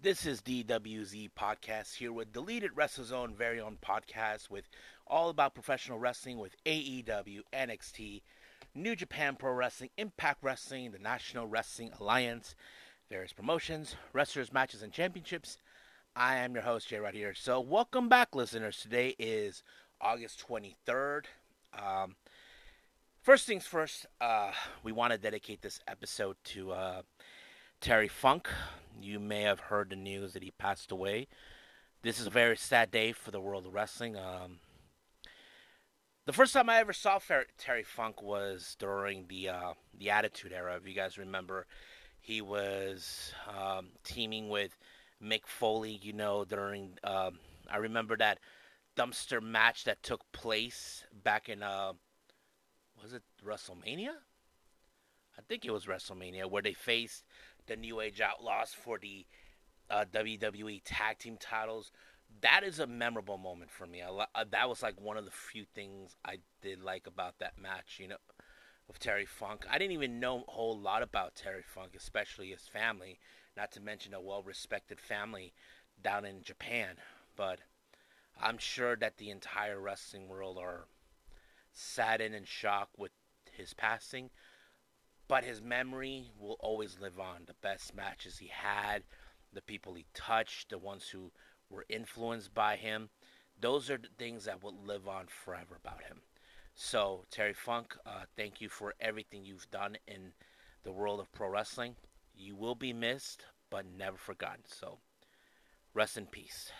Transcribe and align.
This 0.00 0.26
is 0.26 0.40
DWZ 0.42 1.30
Podcast 1.36 1.96
here 1.96 2.12
with 2.12 2.32
Deleted 2.32 2.76
WrestleZone 2.76 3.34
very 3.34 3.60
own 3.60 3.78
podcast 3.84 4.48
with 4.48 4.68
all 5.08 5.28
about 5.28 5.54
professional 5.54 5.98
wrestling 5.98 6.38
with 6.38 6.54
AEW, 6.64 7.40
NXT, 7.52 8.22
New 8.76 8.94
Japan 8.94 9.34
Pro 9.34 9.52
Wrestling, 9.52 9.90
Impact 9.98 10.44
Wrestling, 10.44 10.92
the 10.92 11.00
National 11.00 11.48
Wrestling 11.48 11.90
Alliance, 11.98 12.54
various 13.10 13.32
promotions, 13.32 13.96
wrestlers, 14.12 14.52
matches, 14.52 14.82
and 14.82 14.92
championships. 14.92 15.58
I 16.14 16.36
am 16.36 16.54
your 16.54 16.62
host, 16.62 16.86
Jay, 16.86 16.98
right 16.98 17.12
here. 17.12 17.34
So, 17.34 17.58
welcome 17.58 18.08
back, 18.08 18.36
listeners. 18.36 18.78
Today 18.78 19.16
is 19.18 19.64
August 20.00 20.46
23rd. 20.48 21.24
Um, 21.76 22.14
first 23.20 23.48
things 23.48 23.66
first, 23.66 24.06
uh, 24.20 24.52
we 24.84 24.92
want 24.92 25.12
to 25.12 25.18
dedicate 25.18 25.60
this 25.60 25.80
episode 25.88 26.36
to 26.44 26.70
uh, 26.70 27.02
Terry 27.80 28.08
Funk. 28.08 28.48
You 29.00 29.20
may 29.20 29.42
have 29.42 29.60
heard 29.60 29.90
the 29.90 29.96
news 29.96 30.32
that 30.32 30.42
he 30.42 30.50
passed 30.50 30.90
away. 30.90 31.28
This 32.02 32.18
is 32.18 32.26
a 32.26 32.30
very 32.30 32.56
sad 32.56 32.90
day 32.90 33.12
for 33.12 33.30
the 33.30 33.40
world 33.40 33.66
of 33.66 33.74
wrestling. 33.74 34.16
Um, 34.16 34.58
the 36.26 36.32
first 36.32 36.52
time 36.52 36.68
I 36.68 36.78
ever 36.78 36.92
saw 36.92 37.20
Terry 37.56 37.84
Funk 37.84 38.20
was 38.20 38.76
during 38.80 39.26
the 39.28 39.50
uh, 39.50 39.72
the 39.96 40.10
Attitude 40.10 40.52
Era. 40.52 40.76
If 40.76 40.88
you 40.88 40.94
guys 40.94 41.18
remember, 41.18 41.66
he 42.20 42.40
was 42.40 43.32
um, 43.48 43.90
teaming 44.02 44.48
with 44.48 44.76
Mick 45.22 45.46
Foley. 45.46 46.00
You 46.02 46.12
know, 46.12 46.44
during 46.44 46.98
um, 47.04 47.38
I 47.70 47.76
remember 47.76 48.16
that 48.16 48.38
dumpster 48.96 49.40
match 49.40 49.84
that 49.84 50.02
took 50.02 50.30
place 50.32 51.04
back 51.22 51.48
in 51.48 51.62
uh, 51.62 51.92
was 53.00 53.12
it 53.12 53.22
WrestleMania? 53.46 54.14
I 55.38 55.42
think 55.48 55.64
it 55.64 55.70
was 55.70 55.86
WrestleMania 55.86 56.50
where 56.50 56.62
they 56.62 56.72
faced 56.72 57.24
the 57.68 57.76
New 57.76 58.00
Age 58.00 58.20
Outlaws 58.20 58.74
for 58.74 58.98
the 58.98 59.26
uh, 59.88 60.04
WWE 60.12 60.82
Tag 60.84 61.18
Team 61.18 61.36
titles. 61.38 61.92
That 62.42 62.62
is 62.64 62.78
a 62.78 62.86
memorable 62.86 63.38
moment 63.38 63.70
for 63.70 63.86
me. 63.86 64.02
I, 64.02 64.08
uh, 64.08 64.44
that 64.50 64.68
was 64.68 64.82
like 64.82 65.00
one 65.00 65.16
of 65.16 65.24
the 65.24 65.30
few 65.30 65.64
things 65.74 66.16
I 66.24 66.38
did 66.62 66.82
like 66.82 67.06
about 67.06 67.38
that 67.38 67.58
match. 67.60 67.98
You 67.98 68.08
know, 68.08 68.16
with 68.88 68.98
Terry 68.98 69.26
Funk. 69.26 69.66
I 69.70 69.78
didn't 69.78 69.92
even 69.92 70.18
know 70.18 70.44
a 70.48 70.50
whole 70.50 70.78
lot 70.78 71.02
about 71.02 71.34
Terry 71.34 71.62
Funk, 71.62 71.92
especially 71.96 72.48
his 72.48 72.66
family. 72.66 73.20
Not 73.56 73.70
to 73.72 73.80
mention 73.80 74.14
a 74.14 74.20
well-respected 74.20 75.00
family 75.00 75.52
down 76.02 76.24
in 76.24 76.42
Japan. 76.42 76.96
But 77.36 77.60
I'm 78.40 78.58
sure 78.58 78.96
that 78.96 79.18
the 79.18 79.30
entire 79.30 79.80
wrestling 79.80 80.28
world 80.28 80.58
are 80.58 80.86
saddened 81.72 82.34
and 82.34 82.48
shocked 82.48 82.98
with 82.98 83.12
his 83.52 83.74
passing 83.74 84.30
but 85.28 85.44
his 85.44 85.60
memory 85.62 86.30
will 86.40 86.56
always 86.60 86.98
live 87.00 87.20
on. 87.20 87.42
The 87.46 87.54
best 87.62 87.94
matches 87.94 88.38
he 88.38 88.48
had, 88.48 89.02
the 89.52 89.62
people 89.62 89.94
he 89.94 90.06
touched, 90.14 90.70
the 90.70 90.78
ones 90.78 91.08
who 91.08 91.30
were 91.70 91.84
influenced 91.88 92.54
by 92.54 92.76
him, 92.76 93.10
those 93.60 93.90
are 93.90 93.98
the 93.98 94.08
things 94.18 94.44
that 94.46 94.62
will 94.62 94.74
live 94.84 95.06
on 95.06 95.26
forever 95.26 95.76
about 95.76 96.02
him. 96.02 96.22
So, 96.74 97.24
Terry 97.30 97.54
Funk, 97.54 97.96
uh, 98.06 98.24
thank 98.36 98.60
you 98.60 98.68
for 98.68 98.94
everything 99.00 99.44
you've 99.44 99.70
done 99.70 99.96
in 100.06 100.32
the 100.84 100.92
world 100.92 101.20
of 101.20 101.32
pro 101.32 101.48
wrestling. 101.48 101.96
You 102.34 102.54
will 102.54 102.76
be 102.76 102.92
missed, 102.92 103.44
but 103.68 103.84
never 103.84 104.16
forgotten. 104.16 104.64
So, 104.64 104.98
rest 105.92 106.16
in 106.16 106.26
peace. 106.26 106.70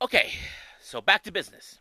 Okay, 0.00 0.30
so 0.80 1.00
back 1.00 1.24
to 1.24 1.32
business. 1.32 1.80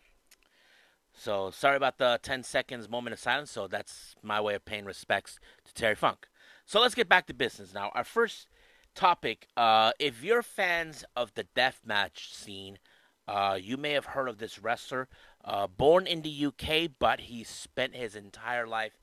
So 1.14 1.52
sorry 1.52 1.78
about 1.78 2.00
the 2.00 2.20
10 2.24 2.42
seconds 2.42 2.90
moment 2.90 3.14
of 3.14 3.20
silence. 3.20 3.52
So 3.52 3.68
that's 3.68 4.16
my 4.24 4.42
way 4.42 4.56
of 4.56 4.66
paying 4.66 4.86
respects 4.86 5.40
to 5.66 5.74
Terry 5.75 5.94
Funk. 5.94 6.28
So 6.66 6.81
let's 6.81 6.96
get 6.96 7.08
back 7.08 7.28
to 7.28 7.34
business 7.36 7.75
now. 7.75 7.91
Our 7.94 8.03
first 8.03 8.47
topic 8.96 9.47
uh, 9.56 9.91
if 10.00 10.24
you're 10.24 10.41
fans 10.41 11.06
of 11.16 11.36
the 11.36 11.46
deathmatch 11.56 12.34
scene, 12.34 12.80
uh, 13.28 13.59
you 13.62 13.78
may 13.78 13.91
have 13.91 14.06
heard 14.06 14.30
of 14.30 14.40
this 14.40 14.58
wrestler. 14.58 15.08
Uh, 15.46 15.68
born 15.68 16.08
in 16.08 16.24
the 16.24 16.46
UK, 16.47 16.90
but 16.97 17.22
he 17.22 17.44
spent 17.44 17.96
his 17.96 18.16
entire 18.16 18.66
life 18.66 18.97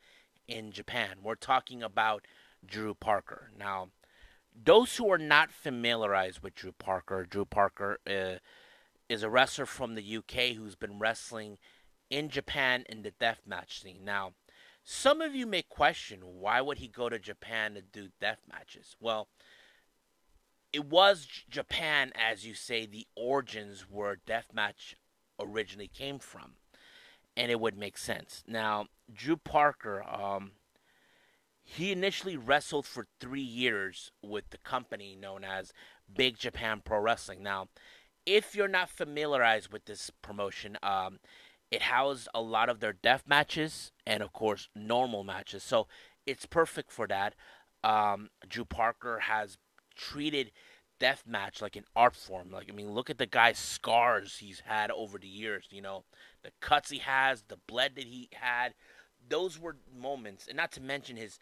in 0.49 0.73
Japan. 0.73 1.19
We're 1.23 1.37
talking 1.37 1.85
about 1.85 2.27
Drew 2.67 2.95
Parker. 2.95 3.53
Now, 3.57 3.91
those 4.53 4.97
who 4.97 5.09
are 5.13 5.19
not 5.19 5.53
familiarized 5.53 6.43
with 6.43 6.57
Drew 6.57 6.73
Parker, 6.73 7.25
Drew 7.25 7.45
Parker 7.45 8.01
uh, 8.09 8.39
is 9.09 9.23
a 9.23 9.31
wrestler 9.31 9.67
from 9.67 9.95
the 9.95 10.17
UK 10.17 10.57
who's 10.57 10.75
been 10.77 10.99
wrestling 10.99 11.59
in 12.11 12.29
Japan 12.29 12.85
in 12.89 13.03
the 13.03 13.11
deathmatch 13.11 13.81
scene. 13.81 14.01
Now, 14.05 14.33
some 14.83 15.21
of 15.21 15.35
you 15.35 15.47
may 15.47 15.63
question 15.63 16.21
why 16.41 16.61
would 16.61 16.79
he 16.79 16.89
go 16.89 17.09
to 17.09 17.19
Japan 17.19 17.75
to 17.75 17.83
do 17.83 18.09
death 18.21 18.41
matches? 18.51 18.97
Well, 19.01 19.29
it 20.73 20.85
was 20.85 21.27
Japan, 21.49 22.13
as 22.15 22.45
you 22.45 22.55
say, 22.55 22.85
the 22.85 23.07
origins 23.17 23.87
where 23.89 24.17
deathmatch 24.27 24.95
originally 25.41 25.89
came 25.89 26.19
from, 26.19 26.55
and 27.37 27.51
it 27.51 27.61
would 27.61 27.79
make 27.79 27.97
sense. 27.97 28.43
Now, 28.47 28.87
Drew 29.13 29.37
Parker, 29.37 30.03
um, 30.03 30.53
he 31.63 31.93
initially 31.93 32.37
wrestled 32.37 32.87
for 32.87 33.07
three 33.21 33.41
years 33.41 34.11
with 34.21 34.51
the 34.51 34.59
company 34.59 35.17
known 35.17 35.45
as 35.45 35.73
Big 36.13 36.39
Japan 36.39 36.83
Pro 36.85 36.99
Wrestling. 36.99 37.43
Now, 37.43 37.69
if 38.27 38.55
you're 38.55 38.69
not 38.69 38.89
familiarized 38.89 39.73
with 39.73 39.85
this 39.85 40.11
promotion, 40.23 40.79
um, 40.83 41.19
it 41.71 41.83
housed 41.83 42.29
a 42.35 42.41
lot 42.41 42.69
of 42.69 42.81
their 42.81 42.93
death 42.93 43.25
matches 43.27 43.93
and, 44.07 44.23
of 44.23 44.33
course, 44.33 44.69
normal 44.75 45.25
matches. 45.25 45.63
So 45.63 45.87
it's 46.27 46.47
perfect 46.47 46.93
for 46.93 47.07
that. 47.09 47.35
Um, 47.83 48.31
Drew 48.49 48.65
Parker 48.65 49.21
has 49.21 49.59
treated 49.95 50.53
death 50.99 51.25
match 51.27 51.61
like 51.61 51.77
an 51.77 51.85
art 51.95 52.17
form. 52.17 52.51
Like, 52.51 52.69
I 52.71 52.75
mean, 52.75 52.93
look 52.93 53.11
at 53.11 53.19
the 53.19 53.27
guy's 53.27 53.59
scars 53.59 54.39
he's 54.39 54.61
had 54.61 54.91
over 54.91 55.19
the 55.19 55.29
years. 55.29 55.67
You 55.71 55.83
know, 55.83 56.05
the 56.43 56.53
cuts 56.61 56.91
he 56.91 56.99
has, 56.99 57.45
the 57.49 57.59
blood 57.67 57.93
that 57.97 58.05
he 58.05 58.29
had. 58.33 58.75
Those 59.27 59.59
were 59.59 59.77
moments, 59.95 60.47
and 60.47 60.57
not 60.57 60.71
to 60.73 60.83
mention 60.83 61.17
his 61.17 61.39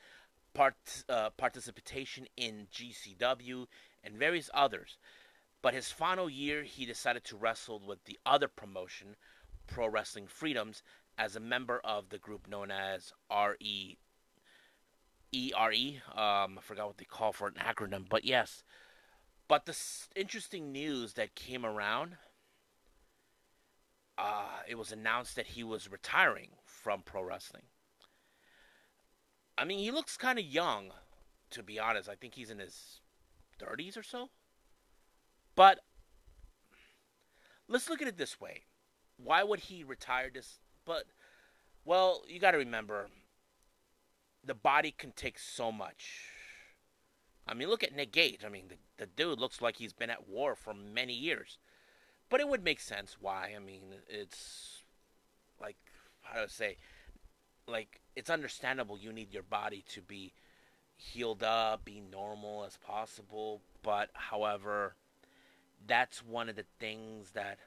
part 0.55 0.75
uh, 1.09 1.31
participation 1.31 2.27
in 2.37 2.69
GCW 2.73 3.67
and 4.05 4.17
various 4.17 4.51
others. 4.55 4.99
But 5.63 5.75
his 5.75 5.93
final 5.93 6.29
year, 6.29 6.65
he 6.65 6.85
decided 6.85 7.25
to 7.25 7.37
wrestle 7.37 7.81
with 7.81 8.05
the 8.05 8.19
other 8.27 8.49
promotion, 8.49 9.15
Pro 9.69 9.87
Wrestling 9.87 10.27
Freedoms, 10.27 10.83
as 11.17 11.37
a 11.37 11.41
member 11.41 11.81
of 11.85 12.09
the 12.09 12.19
group 12.19 12.49
known 12.49 12.71
as 12.73 13.13
RE. 13.31 13.97
ERE. 15.33 16.03
Um, 16.11 16.59
I 16.59 16.61
forgot 16.61 16.89
what 16.89 16.99
they 16.99 17.05
call 17.05 17.33
for 17.33 17.47
an 17.47 17.55
acronym, 17.55 18.09
but 18.09 18.25
yes. 18.25 18.65
But 19.49 19.67
the 19.67 19.77
interesting 20.17 20.73
news 20.73 21.15
that 21.15 21.35
came 21.35 21.65
around, 21.65 22.17
uh, 24.19 24.61
it 24.69 24.77
was 24.77 24.93
announced 24.93 25.37
that 25.37 25.49
he 25.49 25.63
was 25.63 25.91
retiring 25.91 26.51
from 26.65 27.03
pro 27.03 27.23
wrestling. 27.23 27.65
I 29.57 29.65
mean, 29.65 29.79
he 29.79 29.91
looks 29.91 30.17
kind 30.17 30.39
of 30.39 30.45
young, 30.45 30.93
to 31.51 31.63
be 31.63 31.79
honest. 31.79 32.09
I 32.09 32.15
think 32.15 32.35
he's 32.35 32.51
in 32.51 32.59
his 32.59 33.01
30s 33.61 33.97
or 33.97 34.03
so. 34.03 34.31
But 35.55 35.81
let's 37.69 37.89
look 37.89 38.03
at 38.03 38.09
it 38.09 38.17
this 38.17 38.41
way. 38.41 38.63
Why 39.17 39.43
would 39.43 39.61
he 39.61 39.85
retire 39.85 40.31
this? 40.33 40.59
But, 40.85 41.05
well, 41.85 42.23
you 42.29 42.41
got 42.41 42.53
to 42.53 42.59
remember 42.59 43.09
the 44.45 44.55
body 44.55 44.93
can 44.97 45.13
take 45.13 45.39
so 45.39 45.71
much. 45.71 46.29
I 47.47 47.55
mean, 47.55 47.69
look 47.69 47.83
at 47.83 47.95
Nick 47.95 48.13
Gage. 48.13 48.45
I 48.45 48.49
mean, 48.49 48.69
the, 48.69 48.77
the 48.99 49.07
dude 49.07 49.41
looks 49.41 49.61
like 49.61 49.77
he's 49.77 49.93
been 49.93 50.11
at 50.11 50.29
war 50.29 50.55
for 50.55 50.75
many 50.75 51.15
years. 51.15 51.59
But 52.29 52.41
it 52.41 52.49
would 52.49 52.65
make 52.65 52.81
sense 52.81 53.17
why. 53.21 53.53
I 53.55 53.59
mean, 53.59 53.95
it's 54.09 54.83
like, 55.61 55.77
how 56.23 56.39
do 56.39 56.45
I 56.45 56.47
say? 56.47 56.77
Like, 57.67 58.01
it's 58.17 58.31
understandable 58.31 58.99
you 58.99 59.13
need 59.13 59.33
your 59.33 59.43
body 59.43 59.85
to 59.91 60.01
be 60.01 60.33
healed 60.97 61.43
up, 61.43 61.85
be 61.85 62.01
normal 62.01 62.65
as 62.65 62.77
possible. 62.79 63.61
But, 63.83 64.11
however, 64.15 64.95
that's 65.87 66.25
one 66.25 66.49
of 66.49 66.57
the 66.57 66.65
things 66.79 67.31
that 67.33 67.59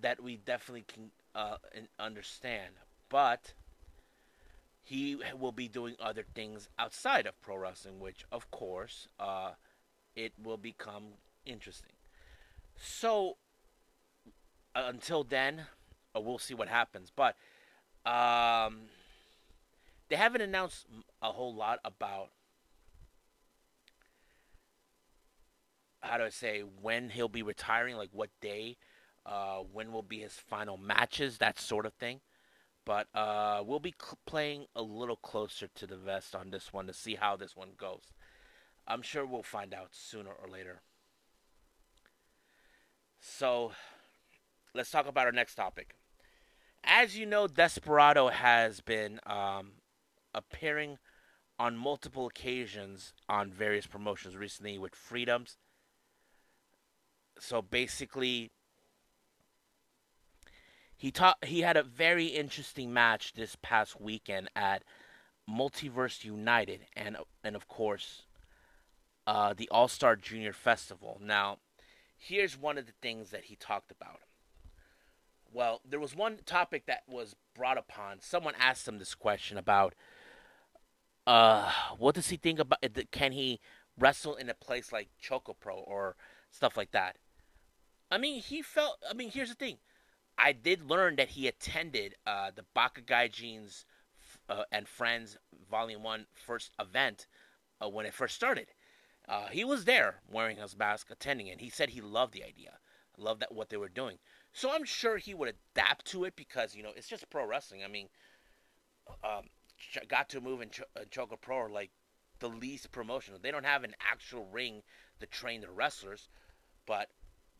that 0.00 0.22
we 0.22 0.36
definitely 0.36 0.84
can 0.86 1.10
uh, 1.34 1.56
understand. 1.98 2.74
But 3.08 3.54
he 4.82 5.16
will 5.38 5.52
be 5.52 5.68
doing 5.68 5.96
other 5.98 6.24
things 6.34 6.68
outside 6.78 7.26
of 7.26 7.40
pro 7.40 7.56
wrestling, 7.56 8.00
which, 8.00 8.24
of 8.30 8.50
course, 8.50 9.08
uh, 9.18 9.52
it 10.14 10.32
will 10.42 10.56
become 10.56 11.04
interesting. 11.46 11.92
So 12.76 13.36
uh, 14.74 14.84
until 14.86 15.24
then, 15.24 15.62
uh, 16.14 16.20
we'll 16.20 16.38
see 16.38 16.54
what 16.54 16.68
happens. 16.68 17.10
But 17.14 17.36
um, 18.04 18.82
they 20.08 20.16
haven't 20.16 20.42
announced 20.42 20.86
a 21.22 21.32
whole 21.32 21.54
lot 21.54 21.78
about 21.84 22.28
how 26.04 26.18
do 26.18 26.24
I 26.24 26.28
say 26.28 26.60
when 26.60 27.10
he'll 27.10 27.28
be 27.28 27.42
retiring, 27.42 27.96
like 27.96 28.10
what 28.12 28.30
day, 28.40 28.76
uh, 29.26 29.58
when 29.72 29.92
will 29.92 30.02
be 30.02 30.20
his 30.20 30.34
final 30.34 30.76
matches, 30.76 31.38
that 31.38 31.58
sort 31.58 31.86
of 31.86 31.94
thing. 31.94 32.20
But 32.84 33.08
uh, 33.14 33.62
we'll 33.64 33.80
be 33.80 33.94
cl- 34.00 34.18
playing 34.26 34.66
a 34.76 34.82
little 34.82 35.16
closer 35.16 35.68
to 35.74 35.86
the 35.86 35.96
vest 35.96 36.34
on 36.34 36.50
this 36.50 36.72
one 36.72 36.86
to 36.86 36.92
see 36.92 37.14
how 37.14 37.36
this 37.36 37.56
one 37.56 37.70
goes. 37.78 38.12
I'm 38.86 39.00
sure 39.00 39.24
we'll 39.24 39.42
find 39.42 39.72
out 39.72 39.88
sooner 39.92 40.30
or 40.30 40.48
later. 40.48 40.82
So, 43.18 43.72
let's 44.74 44.90
talk 44.90 45.08
about 45.08 45.24
our 45.24 45.32
next 45.32 45.54
topic. 45.54 45.94
As 46.84 47.16
you 47.16 47.24
know, 47.24 47.46
Desperado 47.46 48.28
has 48.28 48.82
been 48.82 49.18
um, 49.24 49.72
appearing 50.34 50.98
on 51.58 51.78
multiple 51.78 52.26
occasions 52.26 53.14
on 53.26 53.50
various 53.50 53.86
promotions 53.86 54.36
recently 54.36 54.76
with 54.76 54.94
Freedoms. 54.94 55.56
So 57.38 57.62
basically, 57.62 58.50
he 60.96 61.10
taught 61.10 61.44
he 61.44 61.60
had 61.60 61.76
a 61.76 61.82
very 61.82 62.26
interesting 62.26 62.92
match 62.92 63.32
this 63.34 63.56
past 63.60 64.00
weekend 64.00 64.48
at 64.54 64.84
Multiverse 65.48 66.24
United 66.24 66.86
and 66.96 67.18
and 67.42 67.54
of 67.54 67.68
course 67.68 68.22
uh, 69.26 69.54
the 69.54 69.68
All 69.70 69.88
Star 69.88 70.16
Junior 70.16 70.52
Festival. 70.52 71.20
Now, 71.22 71.58
here's 72.16 72.58
one 72.58 72.78
of 72.78 72.86
the 72.86 72.92
things 73.02 73.30
that 73.30 73.44
he 73.44 73.56
talked 73.56 73.90
about. 73.90 74.20
Well, 75.52 75.80
there 75.88 76.00
was 76.00 76.16
one 76.16 76.38
topic 76.44 76.86
that 76.86 77.02
was 77.06 77.36
brought 77.54 77.78
upon. 77.78 78.20
Someone 78.20 78.54
asked 78.58 78.88
him 78.88 78.98
this 78.98 79.14
question 79.14 79.56
about 79.56 79.94
uh, 81.26 81.70
what 81.96 82.14
does 82.14 82.28
he 82.28 82.36
think 82.36 82.58
about? 82.58 82.84
Can 83.10 83.32
he 83.32 83.60
wrestle 83.98 84.34
in 84.34 84.48
a 84.48 84.54
place 84.54 84.92
like 84.92 85.08
Choco 85.18 85.54
Pro 85.54 85.76
or 85.76 86.16
stuff 86.50 86.76
like 86.76 86.90
that? 86.90 87.16
I 88.10 88.18
mean, 88.18 88.40
he 88.40 88.62
felt. 88.62 88.98
I 89.08 89.14
mean, 89.14 89.30
here's 89.30 89.48
the 89.48 89.54
thing. 89.54 89.78
I 90.36 90.52
did 90.52 90.90
learn 90.90 91.16
that 91.16 91.30
he 91.30 91.46
attended 91.46 92.16
uh, 92.26 92.50
the 92.54 92.64
Baka 92.74 93.02
Gaijin's 93.02 93.84
uh, 94.48 94.64
and 94.72 94.88
Friends 94.88 95.36
Volume 95.70 96.02
One 96.02 96.26
first 96.32 96.72
event 96.78 97.26
uh, 97.82 97.88
when 97.88 98.06
it 98.06 98.14
first 98.14 98.34
started. 98.34 98.68
Uh, 99.28 99.46
he 99.46 99.64
was 99.64 99.84
there 99.84 100.16
wearing 100.30 100.58
his 100.58 100.76
mask, 100.76 101.10
attending 101.10 101.46
it. 101.46 101.60
He 101.60 101.70
said 101.70 101.90
he 101.90 102.00
loved 102.00 102.34
the 102.34 102.44
idea, 102.44 102.78
loved 103.16 103.40
that 103.40 103.54
what 103.54 103.70
they 103.70 103.76
were 103.76 103.88
doing. 103.88 104.18
So 104.52 104.70
I'm 104.72 104.84
sure 104.84 105.16
he 105.16 105.34
would 105.34 105.54
adapt 105.74 106.04
to 106.06 106.24
it 106.24 106.36
because 106.36 106.74
you 106.74 106.82
know 106.82 106.92
it's 106.94 107.08
just 107.08 107.30
pro 107.30 107.46
wrestling. 107.46 107.82
I 107.84 107.88
mean, 107.88 108.08
um, 109.22 109.48
Gatoh 110.08 110.42
Move 110.42 110.60
and 110.60 110.70
Ch- 110.70 110.82
uh, 110.96 111.04
Choco 111.10 111.36
Pro 111.36 111.56
are 111.56 111.70
like 111.70 111.90
the 112.40 112.48
least 112.48 112.90
promotional. 112.92 113.40
They 113.40 113.50
don't 113.50 113.66
have 113.66 113.84
an 113.84 113.94
actual 114.00 114.46
ring 114.52 114.82
to 115.20 115.26
train 115.26 115.60
the 115.60 115.70
wrestlers, 115.70 116.28
but 116.86 117.08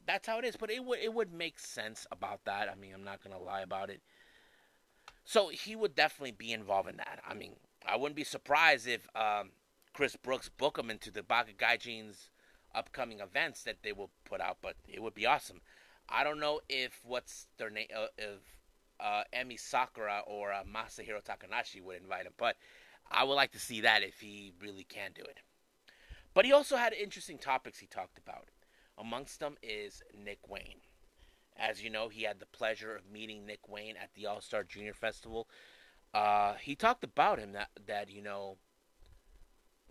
that's 0.06 0.27
how 0.27 0.39
it 0.39 0.45
is. 0.45 0.56
But 0.56 0.71
it 0.71 0.85
would 0.85 0.99
it 1.01 1.12
would 1.12 1.33
make 1.33 1.59
sense 1.59 2.06
about 2.11 2.45
that. 2.45 2.69
I 2.71 2.75
mean, 2.75 2.93
I'm 2.95 3.05
not 3.05 3.23
gonna 3.23 3.39
lie 3.39 3.62
about 3.62 3.91
it. 3.91 4.01
So 5.25 5.49
he 5.49 5.75
would 5.75 5.95
definitely 5.95 6.33
be 6.33 6.53
involved 6.53 6.89
in 6.89 6.99
that. 6.99 7.21
I 7.27 7.35
mean, 7.35 7.56
I 7.87 7.97
wouldn't 7.97 8.17
be 8.17 8.25
surprised 8.25 8.87
if 8.87 9.09
um, 9.17 9.51
Chris 9.95 10.17
Brooks 10.17 10.51
book 10.51 10.79
him 10.79 10.91
into 10.91 11.11
the 11.11 11.23
Baka 11.23 11.53
Gaijin's 11.53 12.29
upcoming 12.75 13.21
events 13.21 13.62
that 13.62 13.79
they 13.83 13.93
will 13.93 14.11
put 14.25 14.41
out. 14.41 14.59
But 14.61 14.77
it 14.87 15.03
would 15.03 15.15
be 15.15 15.27
awesome. 15.27 15.61
I 16.09 16.25
don't 16.25 16.41
know 16.41 16.61
if 16.69 17.01
what's 17.05 17.47
their 17.56 17.71
name 17.71 17.89
uh, 17.97 18.06
if 18.19 18.41
uh, 19.01 19.23
Emi 19.35 19.59
Sakura 19.59 20.23
or 20.27 20.53
uh, 20.53 20.62
Masahiro 20.65 21.25
Takanashi 21.25 21.83
would 21.83 22.01
invite 22.01 22.27
him, 22.27 22.33
but 22.37 22.56
I 23.11 23.25
would 23.25 23.35
like 23.35 23.53
to 23.53 23.59
see 23.59 23.81
that 23.83 24.03
if 24.03 24.21
he 24.21 24.53
really 24.61 24.85
can 24.85 25.12
do 25.15 25.23
it. 25.23 25.41
But 26.35 26.45
he 26.45 26.53
also 26.53 26.77
had 26.77 26.93
interesting 26.93 27.39
topics 27.39 27.79
he 27.79 27.87
talked 27.87 28.19
about. 28.19 28.49
Amongst 28.99 29.41
them 29.41 29.56
is 29.62 30.02
Nick 30.17 30.49
Wayne. 30.49 30.81
As 31.56 31.82
you 31.82 31.91
know, 31.91 32.08
he 32.08 32.23
had 32.23 32.41
the 32.41 32.46
pleasure 32.46 32.96
of 32.96 33.11
meeting 33.11 33.46
Nick 33.46 33.69
Wayne 33.69 33.96
at 33.96 34.11
the 34.14 34.26
All 34.26 34.41
Star 34.41 34.64
Junior 34.64 34.94
Festival. 34.94 35.49
Uh, 36.12 36.55
he 36.55 36.75
talked 36.75 37.05
about 37.05 37.38
him 37.38 37.52
that 37.52 37.70
that 37.87 38.11
you 38.11 38.23
know 38.23 38.56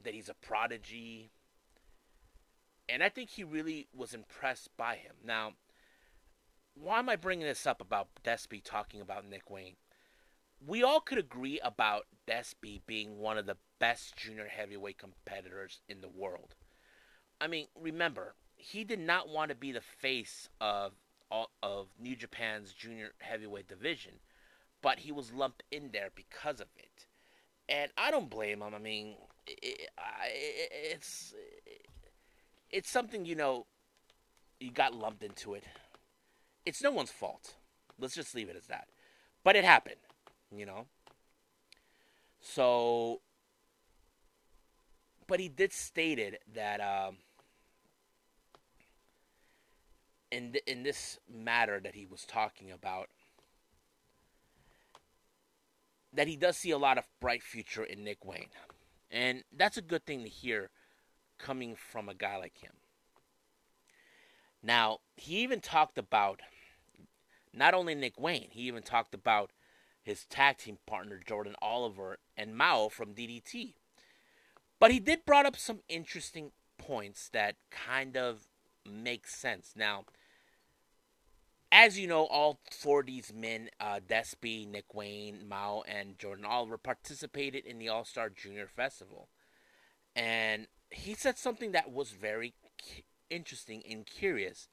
that 0.03 0.13
he's 0.13 0.29
a 0.29 0.33
prodigy, 0.33 1.31
and 2.89 3.03
I 3.03 3.09
think 3.09 3.29
he 3.29 3.44
really 3.44 3.88
was 3.95 4.13
impressed 4.13 4.75
by 4.77 4.95
him. 4.95 5.15
Now, 5.23 5.53
why 6.75 7.00
am 7.00 7.09
I 7.09 7.15
bringing 7.15 7.45
this 7.45 7.67
up 7.67 7.81
about 7.81 8.09
Despy 8.23 8.61
talking 8.63 9.01
about 9.01 9.27
Nick 9.27 9.50
Wayne? 9.50 9.75
We 10.65 10.81
all 10.81 11.01
could 11.01 11.17
agree 11.17 11.59
about 11.61 12.07
Despy 12.27 12.81
being 12.85 13.19
one 13.19 13.38
of 13.38 13.45
the 13.45 13.57
best 13.79 14.15
junior 14.15 14.47
heavyweight 14.47 14.97
competitors 14.97 15.81
in 15.89 16.01
the 16.01 16.09
world. 16.09 16.55
I 17.39 17.47
mean, 17.47 17.67
remember, 17.77 18.35
he 18.63 18.83
did 18.83 19.00
not 19.00 19.30
want 19.30 19.50
to 19.50 19.56
be 19.56 19.71
the 19.71 19.81
face 19.81 20.50
of 20.62 20.94
of 21.63 21.88
New 22.00 22.15
Japan's 22.15 22.74
junior 22.74 23.13
heavyweight 23.19 23.68
division, 23.68 24.13
but 24.81 25.00
he 25.00 25.12
was 25.12 25.33
lumped 25.33 25.63
in 25.71 25.89
there 25.92 26.10
because 26.13 26.62
of 26.62 26.68
it. 26.77 27.07
And 27.68 27.92
I 27.98 28.12
don't 28.12 28.30
blame 28.30 28.62
him. 28.62 28.75
I 28.75 28.77
mean, 28.77 29.15
it, 29.48 29.60
it, 29.63 30.69
it's 30.71 31.33
it's 32.69 32.89
something 32.89 33.25
you 33.25 33.36
know. 33.36 33.65
You 34.60 34.71
got 34.71 34.94
lumped 34.94 35.24
into 35.24 35.56
it 35.56 35.63
it's 36.65 36.81
no 36.81 36.92
one's 36.92 37.12
fault. 37.12 37.56
Let's 38.00 38.15
just 38.15 38.36
leave 38.36 38.50
it 38.50 38.56
as 38.56 38.68
that. 38.68 38.88
But 39.44 39.56
it 39.56 39.65
happened, 39.65 39.98
you 40.56 40.65
know. 40.65 40.86
So, 42.39 43.21
but 45.27 45.39
he 45.39 45.50
did 45.50 45.74
stated 45.74 46.39
that 46.54 46.80
um, 46.81 47.18
in 50.33 50.51
th- 50.53 50.63
in 50.65 50.81
this 50.83 51.19
matter 51.31 51.80
that 51.80 51.94
he 51.94 52.06
was 52.06 52.25
talking 52.25 52.71
about, 52.71 53.09
that 56.12 56.27
he 56.27 56.35
does 56.35 56.57
see 56.57 56.71
a 56.71 56.77
lot 56.77 56.97
of 56.97 57.07
bright 57.21 57.44
future 57.44 57.83
in 57.83 58.03
Nick 58.03 58.25
Wayne, 58.25 58.50
and 59.12 59.44
that's 59.56 59.77
a 59.77 59.81
good 59.81 60.06
thing 60.06 60.24
to 60.24 60.30
hear 60.30 60.71
coming 61.38 61.75
from 61.75 62.09
a 62.09 62.15
guy 62.15 62.35
like 62.38 62.57
him. 62.57 62.74
Now, 64.63 65.00
he 65.15 65.38
even 65.39 65.59
talked 65.59 65.97
about 65.97 66.41
not 67.53 67.75
only 67.75 67.94
Nick 67.94 68.19
Wayne, 68.19 68.50
he 68.50 68.62
even 68.62 68.81
talked 68.81 69.13
about 69.13 69.51
his 70.01 70.25
tag 70.25 70.57
team 70.57 70.79
partner 70.88 71.19
Jordan 71.24 71.56
Oliver 71.62 72.18
and 72.36 72.57
Mao 72.57 72.89
from 72.89 73.13
DDT. 73.13 73.75
But 74.79 74.91
he 74.91 75.00
did 75.00 75.25
brought 75.25 75.45
up 75.45 75.57
some 75.57 75.81
interesting 75.88 76.51
points 76.77 77.29
that 77.29 77.56
kind 77.69 78.18
of 78.18 78.47
make 78.86 79.27
sense. 79.27 79.74
Now, 79.75 80.06
as 81.74 82.00
you 82.00 82.08
know, 82.08 82.25
all 82.27 82.60
four 82.72 83.01
of 83.01 83.08
these 83.08 83.34
men, 83.34 83.70
uh, 83.82 84.00
Despy, 84.08 84.65
Nick 84.65 84.94
Wayne, 84.94 85.50
Mao, 85.50 85.84
and 85.88 86.18
Jordan 86.18 86.46
Oliver, 86.46 86.77
participated 86.77 87.65
in 87.65 87.80
the 87.80 87.89
All 87.89 88.06
Star 88.06 88.30
Junior 88.30 88.68
Festival. 88.68 89.27
And 90.15 90.68
he 90.89 91.15
said 91.15 91.38
something 91.38 91.74
that 91.74 91.92
was 91.92 92.12
very 92.12 92.53
interesting 93.30 93.82
and 93.89 94.06
curious 94.06 94.70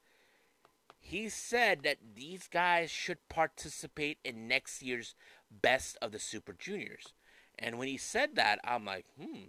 he 1.00 1.28
said 1.28 1.83
that 1.83 1.97
these 2.14 2.47
guys 2.47 2.90
should 2.90 3.28
participate 3.28 4.19
in 4.23 4.47
next 4.47 4.83
year's 4.83 5.14
best 5.50 5.97
of 6.00 6.12
the 6.12 6.19
Super 6.19 6.52
Juniors. 6.52 7.14
And 7.59 7.78
when 7.78 7.88
he 7.88 7.97
said 7.97 8.37
that, 8.37 8.61
I'm 8.62 8.85
like, 8.85 9.07
hmm, 9.19 9.49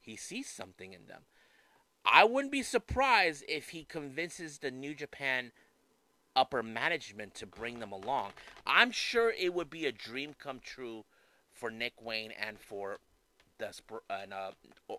he 0.00 0.14
sees 0.14 0.48
something 0.48 0.92
in 0.92 1.06
them. 1.06 1.22
I 2.04 2.24
wouldn't 2.24 2.52
be 2.52 2.62
surprised 2.62 3.44
if 3.48 3.70
he 3.70 3.84
convinces 3.84 4.58
the 4.58 4.70
New 4.70 4.94
Japan 4.94 5.52
upper 6.38 6.62
management 6.62 7.34
to 7.34 7.46
bring 7.46 7.80
them 7.80 7.90
along. 7.90 8.30
I'm 8.64 8.92
sure 8.92 9.32
it 9.36 9.52
would 9.52 9.68
be 9.68 9.86
a 9.86 9.92
dream 9.92 10.34
come 10.38 10.60
true 10.60 11.04
for 11.52 11.68
Nick 11.68 12.00
Wayne 12.00 12.30
and 12.30 12.60
for 12.60 12.98
Desper- 13.58 14.06
and, 14.08 14.32
uh, 14.32 14.52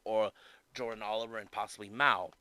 or 0.04 0.32
Jordan 0.74 1.02
Oliver 1.02 1.38
and 1.38 1.50
possibly 1.50 1.90
Mao. 1.90 2.32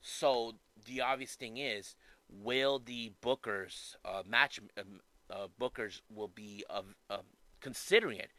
So 0.00 0.54
the 0.84 1.00
obvious 1.00 1.34
thing 1.34 1.56
is 1.56 1.96
will 2.28 2.78
the 2.78 3.12
bookers 3.22 3.96
uh, 4.04 4.22
match 4.26 4.60
um, 4.78 5.00
uh, 5.30 5.48
bookers 5.60 6.00
will 6.14 6.28
be 6.28 6.64
considering 7.60 8.18
it. 8.18 8.30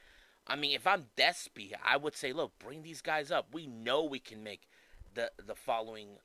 I 0.48 0.56
mean, 0.56 0.76
if 0.76 0.86
I'm 0.86 1.08
Despy, 1.18 1.74
I 1.84 1.98
would 1.98 2.16
say, 2.16 2.32
look, 2.32 2.54
bring 2.60 2.84
these 2.84 3.02
guys 3.02 3.32
up. 3.32 3.48
We 3.52 3.66
know 3.68 4.04
we 4.04 4.20
can 4.20 4.44
make 4.44 4.70
the 5.14 5.32
the 5.44 5.56
following 5.56 6.20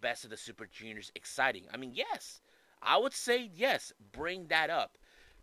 best 0.00 0.24
of 0.24 0.30
the 0.30 0.36
Super 0.36 0.66
Juniors 0.66 1.12
exciting. 1.14 1.64
I 1.72 1.76
mean, 1.76 1.92
yes, 1.94 2.40
I 2.82 2.98
would 2.98 3.12
say 3.12 3.50
yes. 3.54 3.92
Bring 4.12 4.46
that 4.48 4.70
up. 4.70 4.98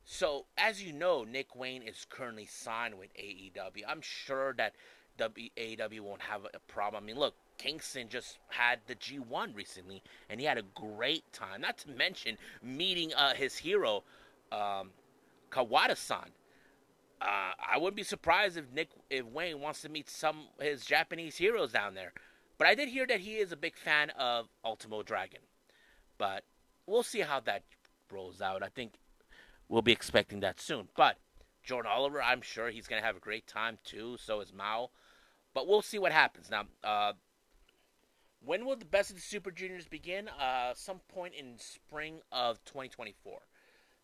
So, 0.06 0.46
as 0.58 0.84
you 0.84 0.92
know, 0.92 1.24
Nick 1.24 1.56
Wayne 1.56 1.82
is 1.82 2.06
currently 2.10 2.46
signed 2.46 2.98
with 2.98 3.13
AEW. 3.16 3.84
I'm 3.88 4.02
sure 4.02 4.54
that 4.58 4.75
AEW 5.20 6.02
won't 6.02 6.22
have 6.22 6.46
a 6.54 6.60
problem. 6.68 7.04
I 7.04 7.06
mean, 7.06 7.18
look, 7.18 7.36
Kingston 7.58 8.10
just 8.10 8.40
had 8.50 8.80
the 8.88 8.96
G1 8.96 9.56
recently, 9.56 10.04
and 10.30 10.40
he 10.40 10.46
had 10.46 10.58
a 10.58 10.63
great 10.75 11.24
time. 11.32 11.62
Not 11.62 11.78
to 11.80 11.92
mention 11.92 12.38
meeting 12.62 13.13
uh, 13.13 13.34
his 13.34 13.58
hero, 13.58 14.04
um, 14.52 14.92
Kawada-san. 15.52 16.32
Uh, 17.22 17.54
I 17.72 17.78
wouldn't 17.78 17.96
be 17.96 18.04
surprised 18.04 18.58
if 18.58 18.66
Nick, 18.74 18.90
if 19.10 19.25
Wayne 19.25 19.62
wants 19.62 19.82
to 19.84 19.90
meet 19.90 20.10
some 20.10 20.48
his 20.60 20.86
Japanese 20.86 21.38
heroes 21.38 21.72
down 21.72 21.94
there. 21.94 22.12
But 22.58 22.68
I 22.68 22.75
did 22.75 22.90
hear 22.90 23.08
that 23.08 23.22
he 23.22 23.36
is 23.36 23.54
a 23.54 23.58
big 23.58 23.78
fan 23.78 24.10
of 24.12 24.48
Ultimo 24.66 25.04
Dragon. 25.04 25.40
But 26.18 26.44
we'll 26.88 27.04
see 27.04 27.22
how 27.22 27.40
that 27.42 27.63
rolls 28.12 28.42
out. 28.42 28.63
I 28.63 28.70
think 28.70 28.94
we'll 29.70 29.82
be 29.82 29.92
expecting 29.92 30.40
that 30.42 30.60
soon. 30.60 30.88
But 30.96 31.18
Jordan 31.63 31.92
Oliver, 31.94 32.22
I'm 32.22 32.42
sure 32.42 32.70
he's 32.70 32.88
going 32.88 33.02
to 33.02 33.06
have 33.06 33.16
a 33.16 33.22
great 33.22 33.48
time 33.48 33.78
too. 33.84 34.18
So 34.20 34.42
is 34.42 34.54
Mao. 34.54 34.90
But 35.54 35.68
we'll 35.68 35.82
see 35.82 36.00
what 36.00 36.12
happens. 36.12 36.50
Now, 36.50 36.66
uh, 36.84 37.13
when 38.44 38.66
will 38.66 38.75
the 38.75 38.86
best 38.86 39.10
of 39.10 39.16
the 39.16 39.22
Super 39.22 39.52
Juniors 39.52 39.88
begin? 39.88 40.28
Uh, 40.28 40.74
some 40.75 41.00
point 41.13 41.34
in 41.36 41.58
spring 41.58 42.20
of 42.32 42.63
2024. 42.66 43.40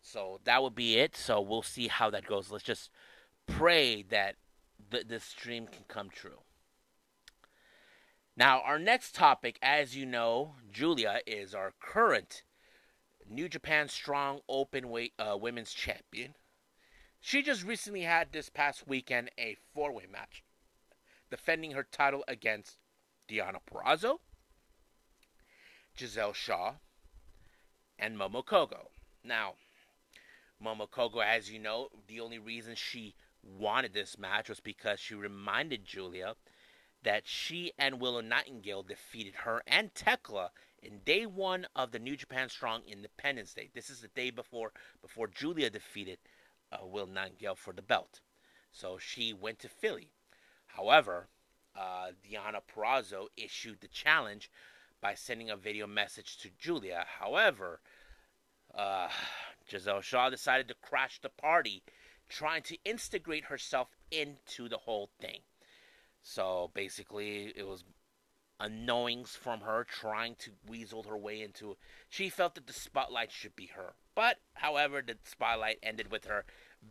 So 0.00 0.40
that 0.44 0.62
would 0.62 0.74
be 0.74 0.96
it. 0.98 1.16
So 1.16 1.40
we'll 1.40 1.62
see 1.62 1.88
how 1.88 2.10
that 2.10 2.26
goes. 2.26 2.50
Let's 2.50 2.64
just 2.64 2.90
pray 3.46 4.02
that 4.04 4.36
th- 4.90 5.08
this 5.08 5.34
dream 5.34 5.66
can 5.66 5.84
come 5.88 6.08
true. 6.08 6.38
Now, 8.36 8.62
our 8.62 8.78
next 8.78 9.14
topic, 9.14 9.58
as 9.60 9.96
you 9.96 10.06
know, 10.06 10.54
Giulia 10.72 11.20
is 11.26 11.54
our 11.54 11.74
current 11.78 12.42
New 13.32 13.48
Japan 13.48 13.88
Strong 13.88 14.40
Open 14.48 14.90
Weight 14.90 15.12
uh, 15.16 15.36
Women's 15.36 15.72
Champion. 15.72 16.34
She 17.20 17.42
just 17.42 17.62
recently 17.62 18.02
had 18.02 18.32
this 18.32 18.48
past 18.48 18.88
weekend 18.88 19.30
a 19.38 19.56
four 19.72 19.92
way 19.92 20.06
match, 20.10 20.42
defending 21.30 21.70
her 21.70 21.84
title 21.84 22.24
against 22.26 22.76
Deonna 23.28 23.60
Purrazzo, 23.70 24.18
Giselle 25.96 26.32
Shaw, 26.32 26.74
and 28.00 28.18
Momo 28.18 28.44
Kohgo. 28.44 28.88
Now, 29.22 29.54
Momo 30.62 30.90
Kohgo, 30.90 31.24
as 31.24 31.52
you 31.52 31.60
know, 31.60 31.88
the 32.08 32.18
only 32.18 32.40
reason 32.40 32.74
she 32.74 33.14
wanted 33.44 33.94
this 33.94 34.18
match 34.18 34.48
was 34.48 34.58
because 34.58 34.98
she 34.98 35.14
reminded 35.14 35.84
Giulia 35.84 36.34
that 37.04 37.28
she 37.28 37.72
and 37.78 38.00
Willow 38.00 38.20
Nightingale 38.20 38.82
defeated 38.82 39.36
her 39.44 39.62
and 39.68 39.94
Tekla 39.94 40.50
in 40.82 41.00
day 41.04 41.26
one 41.26 41.66
of 41.76 41.92
the 41.92 41.98
New 41.98 42.16
Japan 42.16 42.48
Strong 42.48 42.82
Independence 42.86 43.54
Day. 43.54 43.70
This 43.74 43.90
is 43.90 44.00
the 44.00 44.08
day 44.08 44.30
before 44.30 44.72
before 45.02 45.28
Giulia 45.28 45.70
defeated 45.70 46.18
uh, 46.72 46.86
Will 46.86 47.06
Nightingale 47.06 47.54
for 47.54 47.72
the 47.72 47.82
belt. 47.82 48.20
So 48.72 48.98
she 48.98 49.32
went 49.32 49.58
to 49.60 49.68
Philly. 49.68 50.10
However, 50.66 51.28
uh, 51.76 52.12
Deonna 52.24 52.60
Purrazzo 52.66 53.26
issued 53.36 53.80
the 53.80 53.88
challenge 53.88 54.50
by 55.00 55.14
sending 55.14 55.50
a 55.50 55.56
video 55.56 55.86
message 55.86 56.38
to 56.38 56.50
Giulia. 56.58 57.04
However, 57.18 57.80
uh, 58.74 59.08
Giselle 59.68 60.00
Shaw 60.00 60.30
decided 60.30 60.68
to 60.68 60.74
crash 60.82 61.20
the 61.20 61.28
party, 61.28 61.82
trying 62.28 62.62
to 62.62 62.76
instigate 62.84 63.44
herself 63.44 63.88
into 64.10 64.68
the 64.68 64.78
whole 64.78 65.10
thing. 65.20 65.40
So 66.22 66.70
basically, 66.74 67.52
it 67.56 67.66
was 67.66 67.84
unknowings 68.60 69.30
from 69.30 69.60
her 69.60 69.84
trying 69.84 70.36
to 70.36 70.50
weasel 70.68 71.02
her 71.04 71.16
way 71.16 71.42
into. 71.42 71.76
She 72.08 72.28
felt 72.28 72.54
that 72.54 72.66
the 72.66 72.72
spotlight 72.72 73.32
should 73.32 73.56
be 73.56 73.66
her, 73.74 73.94
but 74.14 74.38
however, 74.54 75.02
the 75.04 75.16
spotlight 75.24 75.78
ended 75.82 76.10
with 76.10 76.26
her 76.26 76.44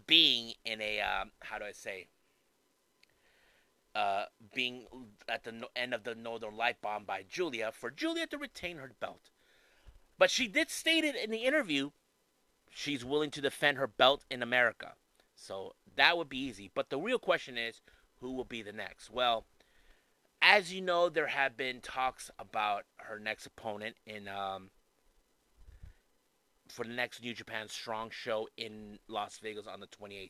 being 0.07 0.53
in 0.65 0.81
a 0.81 0.99
um, 0.99 1.31
how 1.41 1.59
do 1.59 1.65
I 1.65 1.71
say? 1.71 2.07
Uh, 3.95 4.25
being 4.53 4.85
at 5.27 5.43
the 5.43 5.67
end 5.75 5.93
of 5.93 6.03
the 6.03 6.15
Northern 6.15 6.55
Light 6.55 6.81
bomb 6.81 7.05
by 7.05 7.23
Giulia 7.27 7.71
for 7.71 7.89
Giulia 7.89 8.27
to 8.27 8.38
retain 8.38 8.77
her 8.77 8.91
belt. 8.99 9.31
But 10.17 10.29
she 10.29 10.47
did 10.47 10.69
state 10.69 11.03
it 11.03 11.15
in 11.15 11.31
the 11.31 11.45
interview 11.45 11.91
she's 12.73 13.03
willing 13.03 13.31
to 13.31 13.41
defend 13.41 13.77
her 13.77 13.88
belt 13.88 14.25
in 14.29 14.41
America. 14.41 14.93
So 15.35 15.75
that 15.95 16.17
would 16.17 16.29
be 16.29 16.38
easy. 16.38 16.71
But 16.73 16.89
the 16.89 16.99
real 16.99 17.19
question 17.19 17.57
is 17.57 17.81
who 18.19 18.31
will 18.33 18.45
be 18.45 18.61
the 18.61 18.73
next? 18.73 19.09
Well, 19.09 19.45
as 20.41 20.74
you 20.74 20.81
know, 20.81 21.10
there 21.10 21.27
have 21.27 21.58
been 21.58 21.81
talks 21.81 22.31
about 22.39 22.86
her 22.98 23.19
next 23.19 23.46
opponent 23.46 23.96
in 24.05 24.27
um, 24.27 24.69
for 26.67 26.84
the 26.86 26.93
next 26.93 27.22
New 27.22 27.34
Japan 27.34 27.67
Strong 27.67 28.12
show 28.12 28.48
in 28.58 29.00
Las 29.08 29.39
Vegas 29.41 29.67
on 29.67 29.79
the 29.79 29.88
28th. 29.88 30.29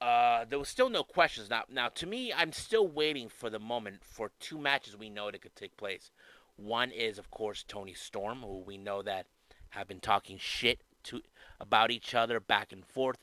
Uh, 0.00 0.44
there 0.48 0.58
was 0.58 0.68
still 0.68 0.88
no 0.88 1.02
questions. 1.02 1.50
Now, 1.50 1.64
now 1.68 1.88
to 1.88 2.06
me, 2.06 2.32
I'm 2.32 2.52
still 2.52 2.86
waiting 2.86 3.28
for 3.28 3.50
the 3.50 3.58
moment 3.58 4.04
for 4.04 4.30
two 4.38 4.58
matches 4.58 4.96
we 4.96 5.10
know 5.10 5.30
that 5.30 5.42
could 5.42 5.56
take 5.56 5.76
place. 5.76 6.10
One 6.56 6.90
is, 6.90 7.18
of 7.18 7.30
course, 7.30 7.64
Toni 7.66 7.94
Storm, 7.94 8.42
who 8.42 8.60
we 8.60 8.78
know 8.78 9.02
that 9.02 9.26
have 9.70 9.88
been 9.88 10.00
talking 10.00 10.38
shit 10.38 10.82
to 11.04 11.20
about 11.60 11.90
each 11.90 12.14
other 12.14 12.40
back 12.40 12.72
and 12.72 12.84
forth 12.86 13.16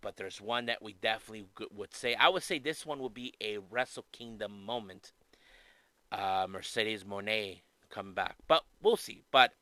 but 0.00 0.16
there's 0.16 0.40
one 0.40 0.66
that 0.66 0.82
we 0.82 0.94
definitely 0.94 1.46
would 1.72 1.94
say. 1.94 2.14
I 2.14 2.28
would 2.28 2.42
say 2.42 2.58
this 2.58 2.84
one 2.84 3.00
would 3.00 3.14
be 3.14 3.34
a 3.40 3.58
Wrestle 3.58 4.06
Kingdom 4.12 4.64
moment. 4.64 5.12
Uh, 6.12 6.46
Mercedes 6.48 7.04
Monet 7.04 7.62
coming 7.88 8.14
back, 8.14 8.34
but 8.48 8.64
we'll 8.82 8.96
see. 8.96 9.22
But 9.30 9.52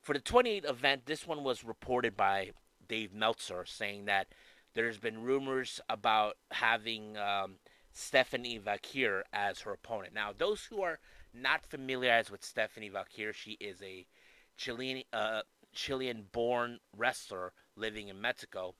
for 0.00 0.14
the 0.14 0.20
28th 0.20 0.68
event, 0.68 1.02
this 1.04 1.26
one 1.26 1.44
was 1.44 1.64
reported 1.64 2.16
by 2.16 2.52
Dave 2.88 3.12
Meltzer 3.12 3.64
saying 3.66 4.06
that 4.06 4.28
there's 4.74 4.98
been 4.98 5.22
rumors 5.22 5.80
about 5.88 6.36
having 6.50 7.16
um, 7.16 7.56
Stephanie 7.92 8.58
Vaquer 8.58 9.22
as 9.32 9.60
her 9.60 9.72
opponent. 9.72 10.14
Now, 10.14 10.32
those 10.36 10.64
who 10.64 10.82
are 10.82 10.98
not 11.34 11.64
familiarized 11.64 12.30
with 12.30 12.44
Stephanie 12.44 12.88
Vaquer, 12.90 13.32
she 13.32 13.52
is 13.52 13.82
a 13.82 14.06
Chilean 14.56 15.02
uh, 15.12 15.42
Chilean-born 15.72 16.80
wrestler 16.96 17.52
living 17.76 18.08
in 18.08 18.20
Mexico. 18.20 18.74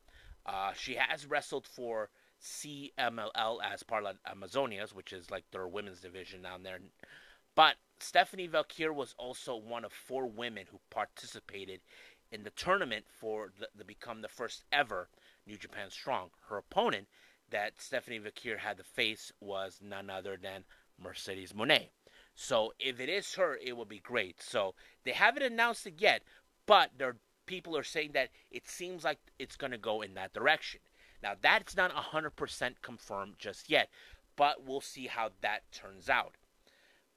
Uh, 0.44 0.72
she 0.72 0.94
has 0.94 1.26
wrestled 1.26 1.66
for 1.66 2.10
CMLL 2.42 3.58
as 3.62 3.82
part 3.82 4.04
of 4.04 4.16
Amazonias, 4.26 4.94
which 4.94 5.12
is 5.12 5.30
like 5.30 5.44
their 5.50 5.68
women's 5.68 6.00
division 6.00 6.42
down 6.42 6.62
there. 6.62 6.78
But 7.54 7.76
Stephanie 8.00 8.48
Vaquer 8.48 8.92
was 8.92 9.14
also 9.18 9.54
one 9.54 9.84
of 9.84 9.92
four 9.92 10.26
women 10.26 10.66
who 10.70 10.80
participated 10.90 11.80
in 12.32 12.42
the 12.42 12.50
tournament 12.50 13.04
for 13.08 13.52
the, 13.58 13.68
the 13.76 13.84
become 13.84 14.22
the 14.22 14.28
first 14.28 14.64
ever 14.72 15.08
New 15.46 15.56
Japan 15.56 15.90
Strong. 15.90 16.30
Her 16.48 16.56
opponent 16.56 17.08
that 17.50 17.80
Stephanie 17.80 18.18
Vaquer 18.18 18.58
had 18.58 18.78
to 18.78 18.84
face 18.84 19.30
was 19.40 19.80
none 19.82 20.10
other 20.10 20.36
than 20.36 20.64
Mercedes 20.98 21.54
Monet. 21.54 21.90
So 22.34 22.72
if 22.78 22.98
it 22.98 23.08
is 23.08 23.34
her, 23.34 23.56
it 23.56 23.76
will 23.76 23.84
be 23.84 24.00
great. 24.00 24.42
So 24.42 24.74
they 25.04 25.12
haven't 25.12 25.42
announced 25.42 25.86
it 25.86 26.00
yet, 26.00 26.22
but 26.66 26.92
they're 26.96 27.18
people 27.46 27.76
are 27.76 27.82
saying 27.82 28.10
that 28.14 28.30
it 28.50 28.68
seems 28.68 29.04
like 29.04 29.18
it's 29.38 29.56
going 29.56 29.72
to 29.72 29.78
go 29.78 30.02
in 30.02 30.14
that 30.14 30.32
direction. 30.32 30.80
Now, 31.22 31.34
that's 31.40 31.76
not 31.76 31.94
100% 31.94 32.74
confirmed 32.82 33.34
just 33.38 33.70
yet, 33.70 33.88
but 34.36 34.64
we'll 34.66 34.80
see 34.80 35.06
how 35.06 35.30
that 35.40 35.70
turns 35.70 36.08
out. 36.08 36.34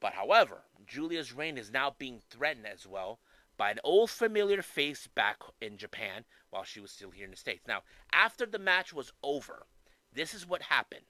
But 0.00 0.12
however, 0.12 0.62
Giulia's 0.86 1.32
reign 1.32 1.58
is 1.58 1.72
now 1.72 1.94
being 1.98 2.20
threatened 2.30 2.66
as 2.66 2.86
well 2.86 3.18
by 3.56 3.70
an 3.70 3.80
old 3.82 4.10
familiar 4.10 4.62
face 4.62 5.06
back 5.06 5.38
in 5.60 5.78
Japan 5.78 6.24
while 6.50 6.64
she 6.64 6.80
was 6.80 6.90
still 6.90 7.10
here 7.10 7.24
in 7.24 7.30
the 7.30 7.36
States. 7.36 7.66
Now, 7.66 7.82
after 8.12 8.46
the 8.46 8.58
match 8.58 8.92
was 8.92 9.12
over, 9.22 9.66
this 10.12 10.34
is 10.34 10.46
what 10.46 10.62
happened. 10.62 11.06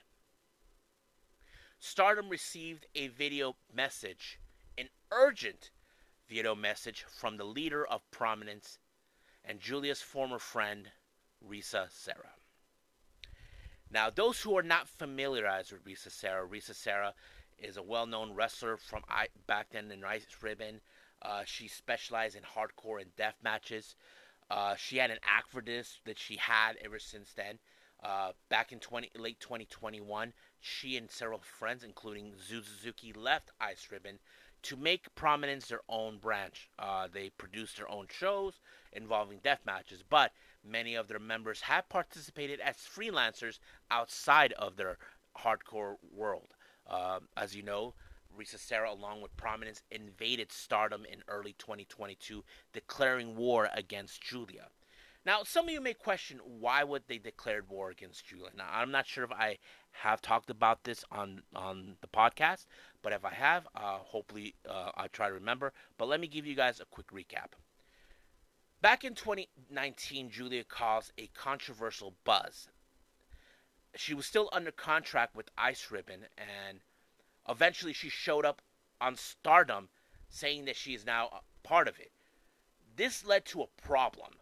Stardom 1.79 2.29
received 2.29 2.87
a 2.95 3.09
video 3.09 3.57
message, 3.73 4.41
an 4.79 4.89
urgent 5.13 5.71
video 6.29 6.55
message 6.55 7.05
from 7.09 7.37
the 7.37 7.45
leader 7.45 7.87
of 7.87 8.11
prominence 8.11 8.79
and 9.47 9.61
Giulia's 9.61 10.03
former 10.03 10.39
friend, 10.39 10.91
Risa 11.49 11.91
Sera. 11.91 12.33
Now, 13.91 14.11
those 14.11 14.41
who 14.43 14.59
are 14.59 14.63
not 14.63 14.89
familiarized 14.89 15.73
with 15.73 15.85
Risa 15.85 16.11
Sera, 16.11 16.47
Risa 16.47 16.75
Sera 16.75 17.15
is 17.59 17.77
a 17.77 17.83
well-known 17.83 18.35
wrestler 18.35 18.77
from 18.77 19.03
back 19.47 19.71
then 19.71 19.91
in 19.91 20.05
Ice 20.05 20.27
Ribbon. 20.43 20.81
Uh, 21.23 21.43
she 21.45 21.69
specialized 21.69 22.37
in 22.37 22.43
hardcore 22.43 23.01
and 23.01 23.15
death 23.17 23.37
matches. 23.43 23.95
Uh, 24.51 24.75
she 24.77 24.99
had 24.99 25.11
an 25.11 25.19
act 25.23 25.51
for 25.51 25.63
this 25.63 26.01
that 26.05 26.19
she 26.19 26.37
had 26.37 26.77
ever 26.85 26.99
since 26.99 27.33
then. 27.33 27.59
Uh, 28.03 28.33
back 28.51 28.73
in 28.73 28.79
20, 28.79 29.11
late 29.17 29.41
2021, 29.41 30.33
she 30.61 30.97
and 30.97 31.11
several 31.11 31.39
friends, 31.39 31.83
including 31.83 32.35
Zu 32.37 32.63
Suzuki, 32.63 33.13
left 33.13 33.51
Ice 33.61 33.89
Ribbon 33.91 34.19
to 34.67 34.77
make 34.77 35.15
Prominence 35.15 35.69
their 35.69 35.83
own 35.89 36.19
branch. 36.19 36.69
Uh, 36.77 37.07
they 37.13 37.31
produce 37.31 37.75
their 37.75 37.89
own 37.89 38.07
shows 38.11 38.55
involving 38.93 39.39
death 39.45 39.61
matches, 39.65 40.03
but 40.09 40.33
many 40.69 40.97
of 40.97 41.07
their 41.07 41.21
members 41.21 41.61
have 41.61 41.89
participated 41.89 42.59
as 42.59 42.77
freelancers 42.77 43.61
outside 43.93 44.53
of 44.55 44.77
their 44.77 44.99
hardcore 45.39 45.95
world. 46.13 46.49
Uh, 46.89 47.21
as 47.37 47.55
you 47.55 47.63
know, 47.63 47.95
Risa 48.37 48.59
Sera, 48.59 48.91
along 48.93 49.21
with 49.23 49.37
Prominence, 49.37 49.83
invaded 49.93 50.51
Stardom 50.51 51.05
in 51.05 51.23
early 51.29 51.55
2022, 51.59 52.43
declaring 52.73 53.37
war 53.37 53.69
against 53.73 54.21
Giulia. 54.21 54.67
Now, 55.27 55.43
some 55.43 55.67
of 55.67 55.73
you 55.73 55.81
may 55.81 55.93
question 55.93 56.39
why 56.45 56.85
would 56.85 57.09
they 57.09 57.19
declare 57.19 57.61
war 57.69 57.91
against 57.91 58.27
Giulia. 58.27 58.51
Now, 58.57 58.69
I'm 58.71 58.93
not 58.93 59.09
sure 59.09 59.25
if 59.25 59.33
I 59.33 59.59
have 59.91 60.23
talked 60.23 60.51
about 60.51 60.85
this 60.85 61.05
on 61.11 61.43
on 61.53 61.97
the 62.01 62.07
podcast, 62.07 62.67
but 63.03 63.13
if 63.13 63.25
I 63.25 63.35
have, 63.35 63.67
uh, 63.75 63.99
hopefully 63.99 64.55
uh, 64.69 64.93
I'll 64.95 65.09
try 65.09 65.27
to 65.27 65.35
remember. 65.35 65.73
But 65.99 66.07
let 66.07 66.21
me 66.21 66.29
give 66.29 66.47
you 66.47 66.55
guys 66.55 66.79
a 66.79 66.85
quick 66.85 67.09
recap. 67.09 67.55
Back 68.81 69.03
in 69.03 69.17
2019, 69.17 70.31
Giulia 70.31 70.63
caused 70.63 71.11
a 71.19 71.27
controversial 71.35 72.15
buzz. 72.23 72.69
She 73.97 74.15
was 74.15 74.27
still 74.27 74.49
under 74.53 74.71
contract 74.71 75.35
with 75.35 75.51
Ice 75.59 75.91
Ribbon, 75.91 76.27
and 76.39 76.79
eventually 77.49 77.93
she 77.93 78.11
showed 78.11 78.45
up 78.45 78.63
on 79.01 79.17
Stardom, 79.17 79.89
saying 80.29 80.67
that 80.67 80.77
she 80.77 80.95
is 80.95 81.05
now 81.05 81.43
part 81.65 81.89
of 81.89 81.99
it. 81.99 82.13
This 82.95 83.25
led 83.25 83.45
to 83.47 83.63
a 83.63 83.83
problem. 83.83 84.35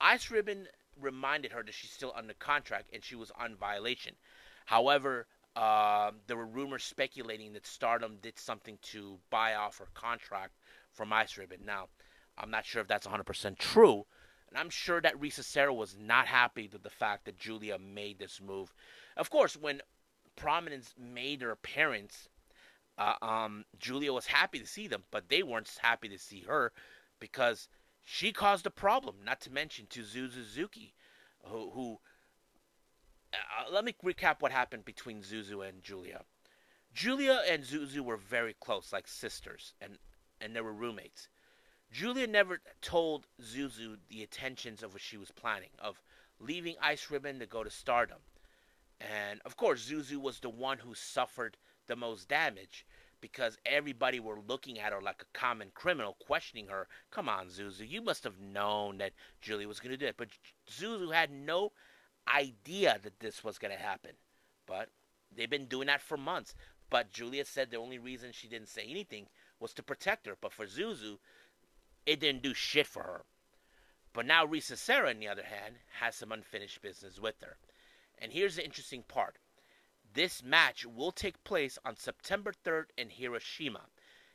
Ice 0.00 0.30
Ribbon 0.30 0.68
reminded 1.00 1.52
her 1.52 1.62
that 1.62 1.74
she's 1.74 1.90
still 1.90 2.12
under 2.14 2.34
contract 2.34 2.90
and 2.92 3.02
she 3.02 3.16
was 3.16 3.32
on 3.38 3.56
violation. 3.56 4.14
However, 4.66 5.26
uh, 5.56 6.10
there 6.26 6.36
were 6.36 6.46
rumors 6.46 6.84
speculating 6.84 7.52
that 7.52 7.66
Stardom 7.66 8.18
did 8.20 8.38
something 8.38 8.78
to 8.82 9.18
buy 9.30 9.54
off 9.54 9.78
her 9.78 9.88
contract 9.94 10.52
from 10.92 11.12
Ice 11.12 11.36
Ribbon. 11.38 11.60
Now, 11.64 11.88
I'm 12.36 12.50
not 12.50 12.64
sure 12.64 12.82
if 12.82 12.88
that's 12.88 13.06
100% 13.06 13.58
true, 13.58 14.06
and 14.48 14.58
I'm 14.58 14.70
sure 14.70 15.00
that 15.00 15.20
Risa 15.20 15.44
Sera 15.44 15.72
was 15.72 15.96
not 15.98 16.26
happy 16.26 16.68
with 16.72 16.82
the 16.82 16.90
fact 16.90 17.24
that 17.24 17.38
Giulia 17.38 17.78
made 17.78 18.18
this 18.18 18.40
move. 18.40 18.74
Of 19.16 19.30
course, 19.30 19.56
when 19.56 19.80
Prominence 20.36 20.94
made 20.98 21.40
their 21.40 21.52
appearance, 21.52 22.28
uh, 22.98 23.14
um, 23.22 23.64
Giulia 23.78 24.12
was 24.12 24.26
happy 24.26 24.58
to 24.58 24.66
see 24.66 24.88
them, 24.88 25.04
but 25.12 25.28
they 25.28 25.44
weren't 25.44 25.70
happy 25.80 26.08
to 26.08 26.18
see 26.18 26.40
her 26.42 26.72
because 27.20 27.68
she 28.04 28.32
caused 28.32 28.66
a 28.66 28.70
problem. 28.70 29.16
Not 29.24 29.40
to 29.42 29.50
mention 29.50 29.86
to 29.88 30.04
Suzuki, 30.04 30.94
who, 31.42 31.70
who 31.70 31.98
uh, 33.32 33.70
let 33.72 33.84
me 33.84 33.94
recap 34.04 34.40
what 34.40 34.52
happened 34.52 34.84
between 34.84 35.22
Zuzu 35.22 35.66
and 35.66 35.82
Giulia. 35.82 36.22
Giulia 36.92 37.42
and 37.48 37.64
Zuzu 37.64 38.00
were 38.00 38.16
very 38.16 38.54
close, 38.54 38.92
like 38.92 39.08
sisters, 39.08 39.74
and 39.80 39.98
and 40.40 40.54
they 40.54 40.60
were 40.60 40.72
roommates. 40.72 41.28
Giulia 41.90 42.26
never 42.26 42.60
told 42.80 43.26
Zuzu 43.40 43.98
the 44.08 44.22
intentions 44.22 44.82
of 44.82 44.92
what 44.92 45.02
she 45.02 45.16
was 45.16 45.30
planning 45.30 45.70
of 45.78 46.02
leaving 46.38 46.76
Ice 46.80 47.10
Ribbon 47.10 47.38
to 47.38 47.46
go 47.46 47.64
to 47.64 47.70
Stardom. 47.70 48.18
And 49.00 49.40
of 49.44 49.56
course, 49.56 49.88
Zuzu 49.88 50.18
was 50.18 50.40
the 50.40 50.50
one 50.50 50.78
who 50.78 50.94
suffered 50.94 51.56
the 51.86 51.96
most 51.96 52.28
damage 52.28 52.86
because 53.24 53.56
everybody 53.64 54.20
were 54.20 54.38
looking 54.46 54.78
at 54.78 54.92
her 54.92 55.00
like 55.00 55.22
a 55.22 55.38
common 55.38 55.70
criminal, 55.72 56.14
questioning 56.20 56.66
her. 56.66 56.86
Come 57.10 57.26
on, 57.26 57.46
Zuzu, 57.46 57.88
you 57.88 58.02
must 58.02 58.22
have 58.22 58.38
known 58.38 58.98
that 58.98 59.14
Giulia 59.40 59.66
was 59.66 59.80
going 59.80 59.92
to 59.92 59.96
do 59.96 60.04
it. 60.04 60.18
But 60.18 60.28
Zuzu 60.70 61.10
had 61.10 61.30
no 61.30 61.72
idea 62.28 62.98
that 63.02 63.20
this 63.20 63.42
was 63.42 63.56
going 63.56 63.74
to 63.74 63.82
happen. 63.82 64.10
But 64.66 64.90
they've 65.34 65.48
been 65.48 65.68
doing 65.68 65.86
that 65.86 66.02
for 66.02 66.18
months. 66.18 66.54
But 66.90 67.12
Giulia 67.12 67.46
said 67.46 67.70
the 67.70 67.78
only 67.78 67.98
reason 67.98 68.30
she 68.30 68.46
didn't 68.46 68.68
say 68.68 68.86
anything 68.86 69.28
was 69.58 69.72
to 69.72 69.82
protect 69.82 70.26
her. 70.26 70.36
But 70.38 70.52
for 70.52 70.66
Zuzu, 70.66 71.16
it 72.04 72.20
didn't 72.20 72.42
do 72.42 72.52
shit 72.52 72.86
for 72.86 73.04
her. 73.04 73.24
But 74.12 74.26
now 74.26 74.44
Risa 74.44 74.76
Sera, 74.76 75.08
on 75.08 75.18
the 75.18 75.28
other 75.28 75.44
hand, 75.44 75.76
has 75.98 76.14
some 76.14 76.30
unfinished 76.30 76.82
business 76.82 77.18
with 77.18 77.40
her. 77.40 77.56
And 78.18 78.32
here's 78.32 78.56
the 78.56 78.64
interesting 78.66 79.02
part. 79.02 79.38
This 80.14 80.44
match 80.44 80.86
will 80.86 81.10
take 81.10 81.42
place 81.42 81.76
on 81.84 81.96
September 81.96 82.52
3rd 82.64 82.86
in 82.96 83.10
Hiroshima. 83.10 83.86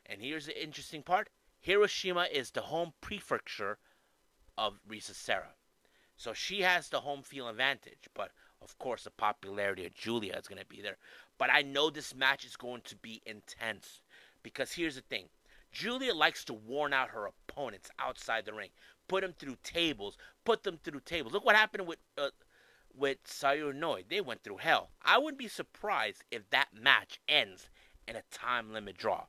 And 0.05 0.21
here's 0.21 0.45
the 0.45 0.61
interesting 0.61 1.03
part. 1.03 1.29
Hiroshima 1.61 2.27
is 2.31 2.51
the 2.51 2.63
home 2.63 2.93
prefecture 2.99 3.77
of 4.57 4.81
Risa 4.85 5.15
Sera. 5.15 5.55
So 6.17 6.33
she 6.33 6.63
has 6.63 6.89
the 6.89 6.99
home 6.99 7.23
field 7.23 7.49
advantage, 7.49 8.09
but 8.13 8.31
of 8.61 8.77
course 8.77 9.05
the 9.05 9.11
popularity 9.11 9.85
of 9.85 9.93
Giulia 9.93 10.37
is 10.37 10.49
going 10.49 10.59
to 10.59 10.65
be 10.65 10.81
there. 10.81 10.97
But 11.37 11.49
I 11.49 11.61
know 11.61 11.89
this 11.89 12.13
match 12.13 12.43
is 12.43 12.57
going 12.57 12.81
to 12.81 12.97
be 12.97 13.21
intense 13.25 14.01
because 14.43 14.73
here's 14.73 14.95
the 14.95 15.01
thing. 15.01 15.29
Giulia 15.71 16.13
likes 16.13 16.43
to 16.45 16.53
worn 16.53 16.91
out 16.91 17.11
her 17.11 17.27
opponents 17.27 17.89
outside 17.99 18.43
the 18.43 18.53
ring, 18.53 18.71
put 19.07 19.21
them 19.21 19.33
through 19.39 19.57
tables, 19.63 20.17
put 20.43 20.63
them 20.63 20.77
through 20.83 21.01
tables. 21.01 21.31
Look 21.31 21.45
what 21.45 21.55
happened 21.55 21.87
with 21.87 21.99
uh, 22.17 22.31
with 22.95 23.23
Sayuri 23.23 23.75
Noi. 23.75 24.03
They 24.07 24.21
went 24.21 24.43
through 24.43 24.57
hell. 24.57 24.89
I 25.03 25.17
wouldn't 25.17 25.39
be 25.39 25.47
surprised 25.47 26.23
if 26.31 26.49
that 26.49 26.69
match 26.73 27.19
ends 27.27 27.69
in 28.07 28.15
a 28.15 28.23
time 28.31 28.73
limit 28.73 28.97
draw. 28.97 29.25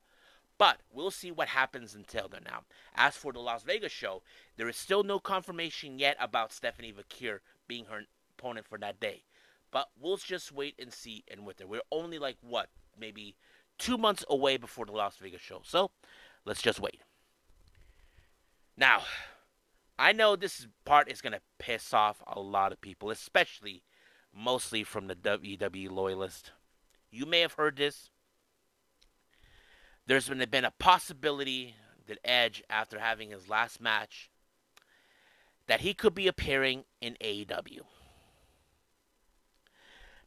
But 0.59 0.81
we'll 0.93 1.11
see 1.11 1.31
what 1.31 1.49
happens 1.49 1.95
until 1.95 2.29
then 2.29 2.43
now. 2.45 2.65
As 2.95 3.17
for 3.17 3.33
the 3.33 3.39
Las 3.39 3.63
Vegas 3.63 3.93
show, 3.93 4.23
there 4.57 4.69
is 4.69 4.77
still 4.77 5.03
no 5.03 5.19
confirmation 5.19 5.99
yet 5.99 6.17
about 6.21 6.53
Stephanie 6.53 6.93
Vaquer 6.93 7.41
being 7.67 7.87
her 7.87 8.03
opponent 8.39 8.67
for 8.67 8.77
that 8.79 9.01
day. 9.01 9.23
But 9.71 9.89
we'll 9.99 10.19
just 10.19 10.53
wait 10.53 10.75
and 10.79 10.93
see 10.93 11.25
and 11.29 11.47
with 11.47 11.61
her. 11.61 11.67
We're 11.67 11.81
only 11.91 12.19
like 12.19 12.37
what, 12.43 12.69
maybe 12.99 13.37
two 13.79 13.97
months 13.97 14.25
away 14.29 14.59
before 14.59 14.85
the 14.85 14.93
Las 14.93 15.17
Vegas 15.17 15.41
show. 15.41 15.63
So 15.65 15.93
let's 16.45 16.61
just 16.61 16.81
wait. 16.81 17.01
Now, 18.77 19.03
I 20.01 20.13
know 20.13 20.35
this 20.35 20.67
part 20.87 21.11
is 21.11 21.21
gonna 21.21 21.43
piss 21.59 21.93
off 21.93 22.23
a 22.27 22.41
lot 22.41 22.73
of 22.73 22.81
people, 22.81 23.11
especially 23.11 23.83
mostly 24.35 24.83
from 24.83 25.09
the 25.09 25.15
WWE 25.15 25.91
loyalist. 25.91 26.53
You 27.11 27.27
may 27.27 27.41
have 27.41 27.53
heard 27.53 27.77
this 27.77 28.09
there's 30.07 30.27
been, 30.27 30.43
been 30.51 30.65
a 30.65 30.73
possibility 30.73 31.77
that 32.07 32.19
Edge, 32.25 32.63
after 32.71 32.99
having 32.99 33.31
his 33.31 33.51
last 33.51 33.79
match, 33.79 34.31
that 35.67 35.83
he 35.83 35.93
could 35.93 36.15
be 36.15 36.27
appearing 36.27 36.85
in 37.03 37.19
AEW. 37.21 37.83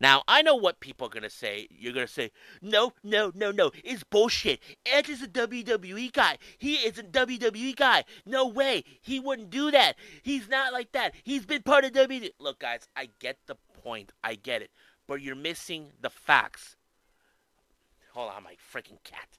Now, 0.04 0.22
I 0.28 0.42
know 0.42 0.58
what 0.58 0.82
people 0.82 1.08
are 1.08 1.10
going 1.10 1.24
to 1.24 1.30
say. 1.30 1.66
You're 1.72 1.94
going 1.94 2.06
to 2.06 2.12
say, 2.12 2.32
no, 2.62 2.92
no, 3.06 3.32
no, 3.34 3.52
no. 3.52 3.72
It's 3.86 4.04
bullshit. 4.04 4.60
Edge 4.86 5.08
is 5.08 5.22
a 5.22 5.30
WWE 5.30 6.12
guy. 6.12 6.40
He 6.58 6.74
is 6.74 7.00
a 7.00 7.04
WWE 7.04 7.74
guy. 7.74 8.04
No 8.26 8.46
way. 8.46 8.84
He 9.00 9.22
wouldn't 9.22 9.50
do 9.50 9.72
that. 9.72 9.96
He's 10.22 10.50
not 10.50 10.74
like 10.74 10.92
that. 10.92 11.16
He's 11.24 11.46
been 11.46 11.62
part 11.62 11.86
of 11.86 11.94
WWE. 11.94 12.32
Look, 12.38 12.60
guys, 12.60 12.90
I 12.98 13.12
get 13.20 13.38
the 13.48 13.56
point. 13.82 14.12
I 14.22 14.36
get 14.36 14.62
it. 14.62 14.72
But 15.08 15.22
you're 15.22 15.38
missing 15.38 15.94
the 16.02 16.10
facts. 16.10 16.76
Hold 18.12 18.34
on, 18.34 18.44
my 18.44 18.58
freaking 18.74 19.02
cat. 19.06 19.30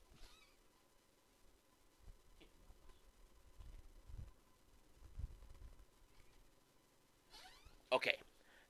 Okay, 7.93 8.17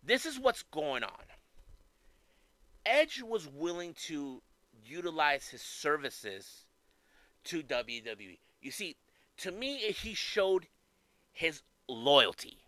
this 0.03 0.27
is 0.27 0.41
what's 0.41 0.65
going 0.65 1.05
on. 1.05 1.11
Edge 2.87 3.23
was 3.23 3.49
willing 3.49 3.95
to 4.07 4.43
utilize 4.85 5.49
his 5.49 5.63
services 5.63 6.67
to 7.45 7.63
WWE. 7.63 8.39
You 8.61 8.71
see, 8.71 8.97
to 9.39 9.53
me, 9.53 9.77
he 9.77 10.15
showed 10.15 10.67
his 11.33 11.63
loyalty. 11.89 12.59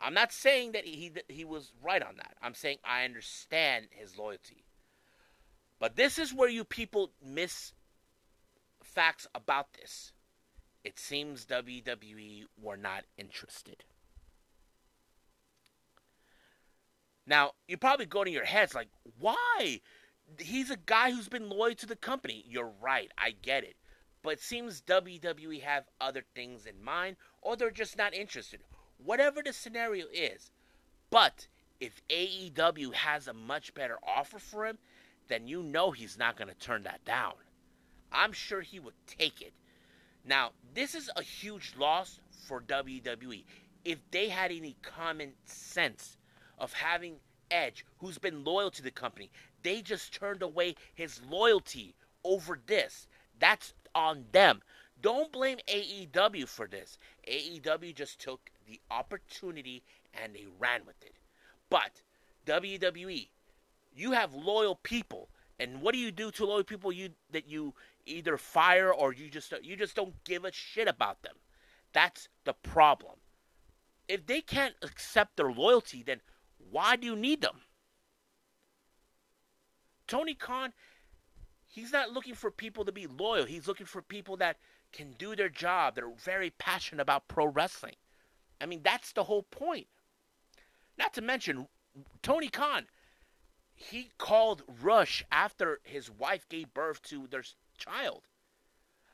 I'm 0.00 0.14
not 0.14 0.32
saying 0.32 0.72
that 0.72 0.84
he 0.84 1.12
he 1.28 1.44
was 1.44 1.72
right 1.82 2.02
on 2.02 2.16
that. 2.18 2.36
I'm 2.40 2.54
saying 2.54 2.78
I 2.84 3.04
understand 3.04 3.88
his 3.90 4.16
loyalty. 4.16 4.64
But 5.80 5.96
this 5.96 6.18
is 6.18 6.34
where 6.34 6.48
you 6.48 6.64
people 6.64 7.10
miss 7.24 7.72
facts 8.82 9.26
about 9.34 9.72
this. 9.74 10.12
It 10.84 10.98
seems 10.98 11.46
WWE 11.46 12.44
were 12.60 12.76
not 12.76 13.04
interested. 13.16 13.84
Now, 17.28 17.52
you're 17.68 17.76
probably 17.76 18.06
going 18.06 18.24
to 18.24 18.32
your 18.32 18.46
heads 18.46 18.74
like, 18.74 18.88
why? 19.18 19.82
He's 20.38 20.70
a 20.70 20.78
guy 20.86 21.10
who's 21.10 21.28
been 21.28 21.50
loyal 21.50 21.74
to 21.74 21.86
the 21.86 21.94
company. 21.94 22.42
You're 22.48 22.72
right, 22.80 23.12
I 23.18 23.34
get 23.42 23.64
it. 23.64 23.76
But 24.22 24.34
it 24.34 24.40
seems 24.40 24.80
WWE 24.82 25.60
have 25.60 25.84
other 26.00 26.24
things 26.34 26.64
in 26.64 26.82
mind, 26.82 27.16
or 27.42 27.54
they're 27.54 27.70
just 27.70 27.98
not 27.98 28.14
interested. 28.14 28.60
Whatever 28.96 29.42
the 29.42 29.52
scenario 29.52 30.06
is. 30.12 30.50
But 31.10 31.48
if 31.80 32.00
AEW 32.08 32.94
has 32.94 33.28
a 33.28 33.34
much 33.34 33.74
better 33.74 33.98
offer 34.02 34.38
for 34.38 34.66
him, 34.66 34.78
then 35.28 35.46
you 35.46 35.62
know 35.62 35.90
he's 35.90 36.18
not 36.18 36.36
going 36.36 36.48
to 36.48 36.54
turn 36.54 36.82
that 36.84 37.04
down. 37.04 37.34
I'm 38.10 38.32
sure 38.32 38.62
he 38.62 38.80
would 38.80 38.94
take 39.06 39.42
it. 39.42 39.52
Now, 40.24 40.52
this 40.72 40.94
is 40.94 41.10
a 41.14 41.22
huge 41.22 41.74
loss 41.78 42.20
for 42.46 42.62
WWE. 42.62 43.44
If 43.84 43.98
they 44.10 44.30
had 44.30 44.50
any 44.50 44.76
common 44.82 45.34
sense, 45.44 46.16
of 46.58 46.72
having 46.72 47.16
Edge, 47.50 47.84
who's 47.98 48.18
been 48.18 48.44
loyal 48.44 48.70
to 48.70 48.82
the 48.82 48.90
company. 48.90 49.30
They 49.62 49.80
just 49.80 50.12
turned 50.12 50.42
away 50.42 50.74
his 50.94 51.20
loyalty 51.28 51.94
over 52.24 52.60
this. 52.66 53.06
That's 53.38 53.72
on 53.94 54.26
them. 54.32 54.60
Don't 55.00 55.32
blame 55.32 55.58
AEW 55.68 56.48
for 56.48 56.66
this. 56.66 56.98
AEW 57.26 57.94
just 57.94 58.20
took 58.20 58.50
the 58.66 58.80
opportunity 58.90 59.82
and 60.12 60.34
they 60.34 60.46
ran 60.58 60.84
with 60.86 61.00
it. 61.02 61.14
But 61.70 62.02
WWE, 62.46 63.28
you 63.94 64.12
have 64.12 64.34
loyal 64.34 64.76
people, 64.76 65.28
and 65.58 65.80
what 65.82 65.92
do 65.92 65.98
you 66.00 66.10
do 66.10 66.30
to 66.32 66.46
loyal 66.46 66.64
people? 66.64 66.92
You 66.92 67.10
that 67.30 67.48
you 67.48 67.74
either 68.06 68.36
fire 68.36 68.92
or 68.92 69.12
you 69.12 69.28
just 69.28 69.52
you 69.62 69.76
just 69.76 69.94
don't 69.94 70.22
give 70.24 70.44
a 70.44 70.52
shit 70.52 70.88
about 70.88 71.22
them. 71.22 71.36
That's 71.92 72.28
the 72.44 72.54
problem. 72.54 73.16
If 74.08 74.26
they 74.26 74.40
can't 74.40 74.74
accept 74.82 75.36
their 75.36 75.52
loyalty, 75.52 76.02
then 76.02 76.20
why 76.70 76.96
do 76.96 77.06
you 77.06 77.16
need 77.16 77.40
them? 77.40 77.60
Tony 80.06 80.34
Khan, 80.34 80.72
he's 81.66 81.92
not 81.92 82.12
looking 82.12 82.34
for 82.34 82.50
people 82.50 82.84
to 82.84 82.92
be 82.92 83.06
loyal. 83.06 83.44
He's 83.44 83.68
looking 83.68 83.86
for 83.86 84.02
people 84.02 84.36
that 84.38 84.56
can 84.92 85.12
do 85.18 85.36
their 85.36 85.50
job, 85.50 85.94
that 85.94 86.04
are 86.04 86.12
very 86.16 86.50
passionate 86.50 87.02
about 87.02 87.28
pro 87.28 87.46
wrestling. 87.46 87.96
I 88.60 88.66
mean, 88.66 88.80
that's 88.82 89.12
the 89.12 89.24
whole 89.24 89.42
point. 89.42 89.86
Not 90.96 91.12
to 91.14 91.20
mention, 91.20 91.68
Tony 92.22 92.48
Khan, 92.48 92.86
he 93.74 94.10
called 94.18 94.62
Rush 94.82 95.24
after 95.30 95.80
his 95.84 96.10
wife 96.10 96.48
gave 96.48 96.74
birth 96.74 97.02
to 97.02 97.28
their 97.28 97.44
child. 97.76 98.22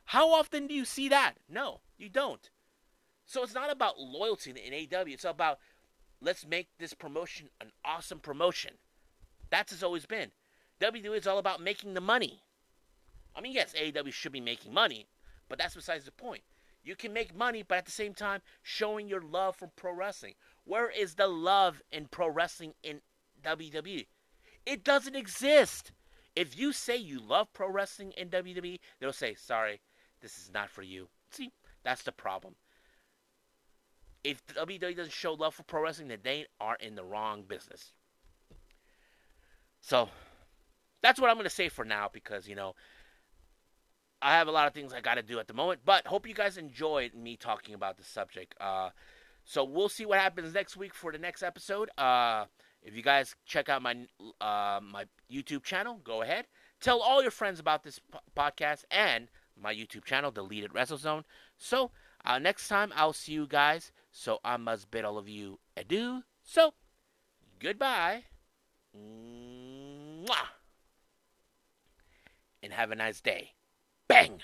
How 0.07 0.33
often 0.33 0.67
do 0.67 0.75
you 0.75 0.85
see 0.85 1.09
that? 1.09 1.35
No, 1.49 1.81
you 1.99 2.09
don't. 2.09 2.51
So 3.27 3.43
it's 3.43 3.55
not 3.55 3.71
about 3.71 3.99
loyalty 3.99 4.51
in 4.51 4.57
AEW. 4.57 5.15
It's 5.15 5.25
about 5.25 5.59
let's 6.25 6.47
make 6.47 6.69
this 6.79 6.95
promotion 6.95 7.51
an 7.61 7.73
awesome 7.85 8.19
promotion. 8.19 8.73
That's 9.51 9.73
has 9.73 9.83
always 9.83 10.07
been. 10.07 10.31
WWE 10.81 11.17
is 11.17 11.27
all 11.27 11.39
about 11.39 11.61
making 11.61 11.95
the 11.95 12.01
money. 12.01 12.41
I 13.37 13.41
mean, 13.41 13.53
yes, 13.53 13.75
AEW 13.75 14.13
should 14.13 14.33
be 14.33 14.41
making 14.41 14.73
money, 14.73 15.07
but 15.49 15.59
that's 15.59 15.75
besides 15.75 16.05
the 16.05 16.13
point. 16.13 16.43
You 16.83 16.97
can 16.97 17.13
make 17.13 17.35
money, 17.35 17.63
but 17.67 17.79
at 17.79 17.87
the 17.87 17.91
same 17.91 18.15
time, 18.15 18.43
showing 18.63 19.09
your 19.09 19.23
love 19.23 19.57
for 19.57 19.69
pro 19.69 19.93
wrestling. 19.93 20.35
Where 20.65 20.91
is 20.91 21.15
the 21.15 21.27
love 21.27 21.83
in 21.91 22.07
pro 22.07 22.29
wrestling 22.29 22.75
in 22.83 23.01
WWE? 23.43 24.07
It 24.67 24.85
doesn't 24.85 25.17
exist. 25.17 25.93
If 26.37 26.59
you 26.59 26.73
say 26.73 26.97
you 26.97 27.21
love 27.21 27.53
pro 27.53 27.71
wrestling 27.71 28.13
in 28.17 28.29
WWE, 28.29 28.81
they'll 28.99 29.13
say, 29.13 29.35
sorry, 29.35 29.81
this 30.21 30.39
is 30.39 30.51
not 30.53 30.69
for 30.69 30.83
you. 30.83 31.09
See, 31.31 31.53
that's 31.83 32.03
the 32.03 32.13
problem. 32.13 32.57
If 34.25 34.45
WWE 34.47 34.97
doesn't 34.97 35.13
show 35.13 35.35
love 35.35 35.55
for 35.55 35.63
pro 35.63 35.83
wrestling, 35.83 36.09
then 36.09 36.21
they 36.23 36.47
are 36.61 36.77
in 36.81 36.95
the 36.95 37.05
wrong 37.05 37.45
business. 37.47 37.93
So, 39.81 40.09
that's 41.03 41.21
what 41.21 41.29
I'm 41.29 41.37
going 41.37 41.45
to 41.45 41.51
say 41.51 41.69
for 41.69 41.85
now 41.85 42.09
because, 42.11 42.49
you 42.49 42.55
know, 42.55 42.75
I 44.23 44.33
have 44.33 44.49
a 44.49 44.51
lot 44.51 44.67
of 44.67 44.73
things 44.73 44.95
I 44.95 45.03
got 45.03 45.17
to 45.17 45.23
do 45.23 45.39
at 45.39 45.49
the 45.49 45.53
moment, 45.53 45.81
but 45.85 46.07
hope 46.07 46.27
you 46.27 46.33
guys 46.33 46.57
enjoyed 46.57 47.15
me 47.15 47.37
talking 47.37 47.75
about 47.75 47.99
the 47.99 48.05
subject. 48.05 48.55
Uh, 48.59 48.89
so 49.45 49.63
we'll 49.65 49.91
see 49.91 50.07
what 50.07 50.19
happens 50.19 50.55
next 50.55 50.79
week 50.79 50.95
for 50.95 51.13
the 51.13 51.19
next 51.19 51.43
episode. 51.43 51.91
Uh, 51.99 52.47
if 52.83 52.97
you 52.97 53.03
guys 53.03 53.35
check 53.45 53.69
out 53.69 53.83
my 53.83 54.07
uh, 54.41 54.81
my 54.83 55.05
YouTube 55.31 55.63
channel, 55.63 56.01
go 56.03 56.23
ahead. 56.23 56.47
Tell 56.81 57.01
all 57.01 57.21
your 57.21 57.31
friends 57.31 57.61
about 57.61 57.83
this 57.83 58.01
podcast 58.35 58.85
and 58.91 59.29
my 59.61 59.75
YouTube 59.75 60.05
channel, 60.05 60.31
Deleted 60.31 60.73
WrestleZone. 60.73 61.25
So 61.59 61.91
uh, 62.25 62.39
next 62.39 62.69
time 62.69 62.93
I'll 62.97 63.13
see 63.13 63.33
you 63.33 63.47
guys. 63.47 63.93
So 64.17 64.39
I 64.45 64.57
must 64.59 64.93
bid 64.93 65.05
all 65.05 65.19
of 65.19 65.29
you 65.29 65.59
adieu. 65.77 66.23
So 66.45 66.75
goodbye. 67.59 68.23
Mwah. 68.97 70.55
And 72.63 72.73
have 72.73 72.93
a 72.93 72.95
nice 72.95 73.21
day. 73.21 73.55
Bang! 74.07 74.41